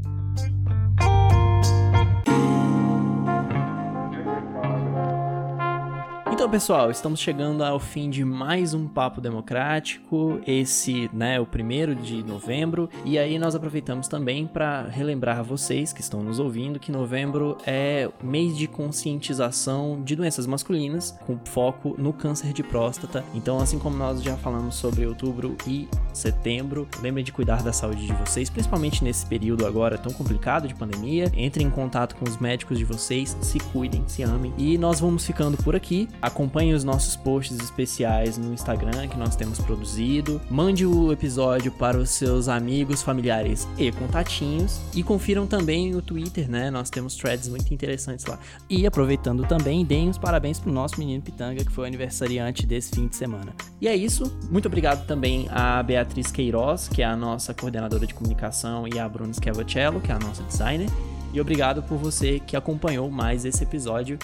Então, 6.43 6.51
pessoal, 6.51 6.91
estamos 6.91 7.21
chegando 7.21 7.63
ao 7.63 7.79
fim 7.79 8.11
de 8.11 8.25
mais 8.25 8.75
um 8.75 8.89
Papo 8.89 9.21
Democrático. 9.21 10.41
Esse, 10.45 11.09
né, 11.13 11.39
o 11.39 11.47
primeiro 11.47 11.95
de 11.95 12.21
novembro. 12.25 12.91
E 13.05 13.17
aí 13.17 13.39
nós 13.39 13.55
aproveitamos 13.55 14.09
também 14.09 14.45
para 14.45 14.83
relembrar 14.89 15.45
vocês 15.45 15.93
que 15.93 16.01
estão 16.01 16.21
nos 16.21 16.41
ouvindo 16.41 16.81
que 16.81 16.91
novembro 16.91 17.57
é 17.65 18.11
mês 18.21 18.59
de 18.59 18.67
conscientização 18.67 20.03
de 20.03 20.17
doenças 20.17 20.45
masculinas, 20.45 21.17
com 21.25 21.39
foco 21.45 21.95
no 21.97 22.13
câncer 22.13 22.53
de 22.53 22.65
próstata. 22.65 23.25
Então, 23.33 23.61
assim 23.61 23.79
como 23.79 23.97
nós 23.97 24.21
já 24.21 24.37
falamos 24.37 24.75
sobre 24.75 25.07
outubro 25.07 25.57
e 25.65 25.89
setembro, 26.13 26.89
lembrem 27.01 27.25
de 27.25 27.31
cuidar 27.31 27.63
da 27.63 27.73
saúde 27.73 28.05
de 28.05 28.13
vocês, 28.15 28.51
principalmente 28.51 29.05
nesse 29.05 29.25
período 29.27 29.65
agora 29.65 29.97
tão 29.97 30.13
complicado 30.13 30.67
de 30.67 30.75
pandemia. 30.75 31.31
Entrem 31.37 31.69
em 31.69 31.71
contato 31.71 32.17
com 32.17 32.29
os 32.29 32.37
médicos 32.39 32.79
de 32.79 32.85
vocês, 32.85 33.37
se 33.41 33.61
cuidem, 33.61 34.03
se 34.09 34.25
amem. 34.25 34.53
E 34.59 34.77
nós 34.77 34.99
vamos 34.99 35.25
ficando 35.25 35.57
por 35.59 35.77
aqui. 35.77 36.09
Acompanhe 36.33 36.73
os 36.73 36.83
nossos 36.83 37.15
posts 37.15 37.59
especiais 37.59 38.39
no 38.39 38.55
Instagram 38.55 39.07
que 39.07 39.19
nós 39.19 39.37
temos 39.37 39.59
produzido. 39.59 40.41
Mande 40.51 40.87
o 40.87 41.13
episódio 41.13 41.71
para 41.71 41.99
os 41.99 42.09
seus 42.09 42.49
amigos, 42.49 43.03
familiares 43.03 43.69
e 43.77 43.93
contatinhos. 43.93 44.81
E 44.95 45.03
confiram 45.03 45.47
também 45.47 45.95
o 45.95 46.01
Twitter, 46.01 46.51
né? 46.51 46.71
Nós 46.71 46.89
temos 46.89 47.17
threads 47.17 47.51
muito 47.51 47.73
interessantes 47.75 48.25
lá. 48.25 48.39
E 48.67 48.87
aproveitando 48.87 49.47
também, 49.47 49.85
deem 49.85 50.09
os 50.09 50.17
parabéns 50.17 50.59
pro 50.59 50.73
nosso 50.73 50.99
menino 50.99 51.23
Pitanga, 51.23 51.63
que 51.63 51.71
foi 51.71 51.85
o 51.85 51.87
aniversariante 51.87 52.65
desse 52.67 52.93
fim 52.93 53.09
de 53.09 53.17
semana. 53.17 53.55
E 53.79 53.87
é 53.87 53.95
isso. 53.95 54.35
Muito 54.51 54.65
obrigado 54.65 55.07
também 55.07 55.47
a 55.51 55.83
Beatriz 55.83 56.33
Queiroz, 56.33 56.89
que 56.89 57.03
é 57.03 57.05
a 57.05 57.15
nossa 57.15 57.53
coordenadora 57.53 58.07
de 58.07 58.15
comunicação, 58.15 58.89
e 58.89 58.99
a 58.99 59.07
Bruna 59.07 59.35
Schiavocello, 59.35 60.01
que 60.01 60.11
é 60.11 60.15
a 60.15 60.19
nossa 60.19 60.43
designer. 60.45 60.89
E 61.31 61.39
obrigado 61.39 61.83
por 61.83 61.99
você 61.99 62.41
que 62.41 62.57
acompanhou 62.57 63.11
mais 63.11 63.45
esse 63.45 63.63
episódio. 63.63 64.19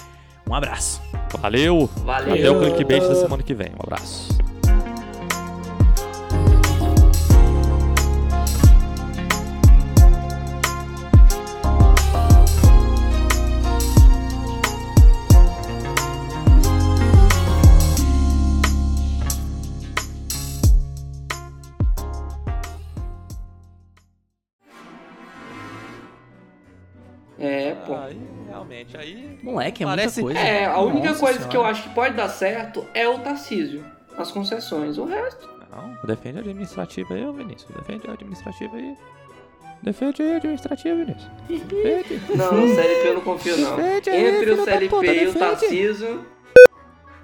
Um 0.49 0.55
abraço. 0.55 1.03
Valeu. 1.41 1.91
Valeu. 2.05 2.35
Até 2.35 2.51
o 2.51 2.61
clickbait 2.61 3.03
da 3.07 3.15
semana 3.15 3.43
que 3.43 3.55
vem. 3.55 3.69
Um 3.69 3.83
abraço. 3.83 4.38
Moleque, 29.43 29.83
é 29.83 29.87
Parece- 29.87 30.23
muita 30.23 30.39
coisa. 30.41 30.53
É, 30.55 30.65
a 30.67 30.79
única 30.81 31.09
Nossa 31.09 31.21
coisa 31.21 31.35
senhora. 31.39 31.51
que 31.51 31.57
eu 31.57 31.65
acho 31.65 31.83
que 31.85 31.89
pode 31.91 32.15
dar 32.15 32.29
certo 32.29 32.85
é 32.95 33.09
o 33.09 33.19
Tarcísio. 33.19 33.85
As 34.17 34.31
concessões. 34.33 34.99
O 34.99 35.05
resto. 35.05 35.49
Não, 35.71 35.97
defende 36.05 36.39
a 36.39 36.41
administrativa 36.41 37.15
aí, 37.15 37.25
Vinícius. 37.33 37.71
Defende 37.77 38.09
a 38.09 38.13
administrativa 38.15 38.77
aí. 38.77 38.97
Defende 39.83 40.23
aí 40.23 40.33
a 40.33 40.37
administrativa, 40.39 40.97
Vinícius. 40.97 41.31
Defende. 41.49 42.21
Não, 42.37 42.65
o 42.65 42.69
CLP 42.75 43.09
eu 43.09 43.15
não 43.15 43.21
confio, 43.21 43.57
não. 43.59 43.77
Defende 43.77 44.11
Entre 44.11 44.51
o 44.51 44.65
CLP 44.65 44.89
puta, 44.89 45.07
e 45.07 45.11
o 45.11 45.15
defende. 45.33 45.39
Tarcísio, 45.39 46.27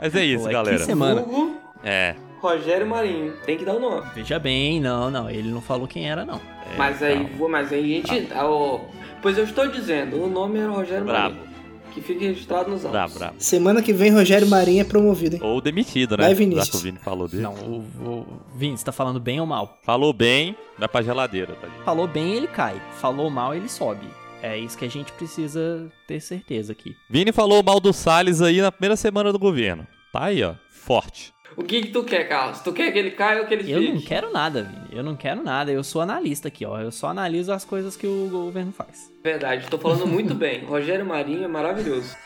Mas 0.00 0.14
é 0.14 0.24
isso, 0.24 0.44
Pô, 0.44 0.50
é 0.50 0.52
galera. 0.52 0.76
que 0.78 0.84
semana. 0.84 1.20
Hugo, 1.22 1.56
É. 1.82 2.14
Rogério 2.40 2.86
Marinho. 2.86 3.32
Tem 3.46 3.56
que 3.56 3.64
dar 3.64 3.74
o 3.74 3.80
nome. 3.80 4.06
Veja 4.14 4.38
bem, 4.38 4.78
não, 4.80 5.10
não, 5.10 5.30
ele 5.30 5.50
não 5.50 5.62
falou 5.62 5.88
quem 5.88 6.08
era, 6.10 6.24
não. 6.26 6.36
é, 6.36 6.76
Mas 6.76 7.02
aí, 7.02 7.24
vou, 7.38 7.48
mas 7.48 7.72
aí 7.72 8.02
a 8.04 8.06
gente. 8.12 8.32
ah, 8.34 8.46
ó, 8.46 8.80
pois 9.22 9.38
eu 9.38 9.44
estou 9.44 9.66
dizendo, 9.68 10.22
o 10.22 10.28
nome 10.28 10.58
era 10.58 10.70
Rogério 10.70 11.04
Brabo. 11.06 11.34
Marinho. 11.36 11.53
Que 11.94 12.00
fique 12.00 12.26
registrado 12.26 12.68
nos 12.70 12.84
autos. 12.84 12.90
Bravo, 12.90 13.18
bravo. 13.18 13.34
Semana 13.38 13.80
que 13.80 13.92
vem, 13.92 14.10
Rogério 14.10 14.48
Marinho 14.48 14.80
é 14.80 14.84
promovido, 14.84 15.36
hein? 15.36 15.42
Ou 15.44 15.60
demitido, 15.60 16.16
né? 16.16 16.24
Vai, 16.24 16.32
Já 16.32 16.38
Vinícius. 16.38 16.70
que 16.70 16.76
o 16.76 16.80
Vini 16.80 16.98
falou 16.98 17.28
dele. 17.28 17.42
Não, 17.44 17.54
o, 17.54 17.78
o 18.04 18.26
Vini, 18.56 18.76
você 18.76 18.84
tá 18.84 18.90
falando 18.92 19.20
bem 19.20 19.38
ou 19.40 19.46
mal? 19.46 19.78
Falou 19.84 20.12
bem, 20.12 20.56
vai 20.76 20.88
pra 20.88 21.02
geladeira, 21.02 21.54
tá? 21.54 21.68
Falou 21.84 22.08
bem, 22.08 22.34
ele 22.34 22.48
cai. 22.48 22.82
Falou 23.00 23.30
mal, 23.30 23.54
ele 23.54 23.68
sobe. 23.68 24.08
É 24.42 24.58
isso 24.58 24.76
que 24.76 24.84
a 24.84 24.90
gente 24.90 25.12
precisa 25.12 25.88
ter 26.06 26.20
certeza 26.20 26.72
aqui. 26.72 26.96
Vini 27.08 27.30
falou 27.32 27.62
mal 27.62 27.78
do 27.78 27.92
Salles 27.92 28.42
aí 28.42 28.60
na 28.60 28.72
primeira 28.72 28.96
semana 28.96 29.32
do 29.32 29.38
governo. 29.38 29.86
Tá 30.12 30.24
aí, 30.24 30.42
ó. 30.42 30.54
Forte. 30.68 31.32
O 31.56 31.62
que, 31.62 31.82
que 31.82 31.88
tu 31.88 32.02
quer, 32.04 32.24
Carlos? 32.28 32.60
Tu 32.60 32.72
quer 32.72 32.90
que 32.92 32.98
ele 32.98 33.12
caia 33.12 33.40
ou 33.42 33.46
que 33.46 33.54
ele 33.54 33.70
Eu 33.72 33.80
fique? 33.80 33.92
não 33.94 34.00
quero 34.00 34.32
nada, 34.32 34.62
Vini. 34.64 34.88
Eu 34.90 35.02
não 35.02 35.14
quero 35.16 35.42
nada. 35.42 35.70
Eu 35.70 35.84
sou 35.84 36.00
analista 36.02 36.48
aqui, 36.48 36.64
ó. 36.66 36.80
Eu 36.80 36.90
só 36.90 37.08
analiso 37.08 37.52
as 37.52 37.64
coisas 37.64 37.96
que 37.96 38.06
o 38.06 38.28
governo 38.28 38.72
faz. 38.72 39.10
Verdade, 39.22 39.66
tô 39.68 39.78
falando 39.78 40.06
muito 40.06 40.34
bem. 40.34 40.64
Rogério 40.66 41.06
Marinho 41.06 41.44
é 41.44 41.48
maravilhoso. 41.48 42.16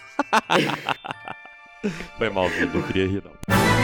Foi 2.17 2.31
mal, 2.31 2.49
Vini. 2.49 2.71
Não 2.75 2.83
queria 2.83 3.07
rir, 3.07 3.23
não. 3.25 3.78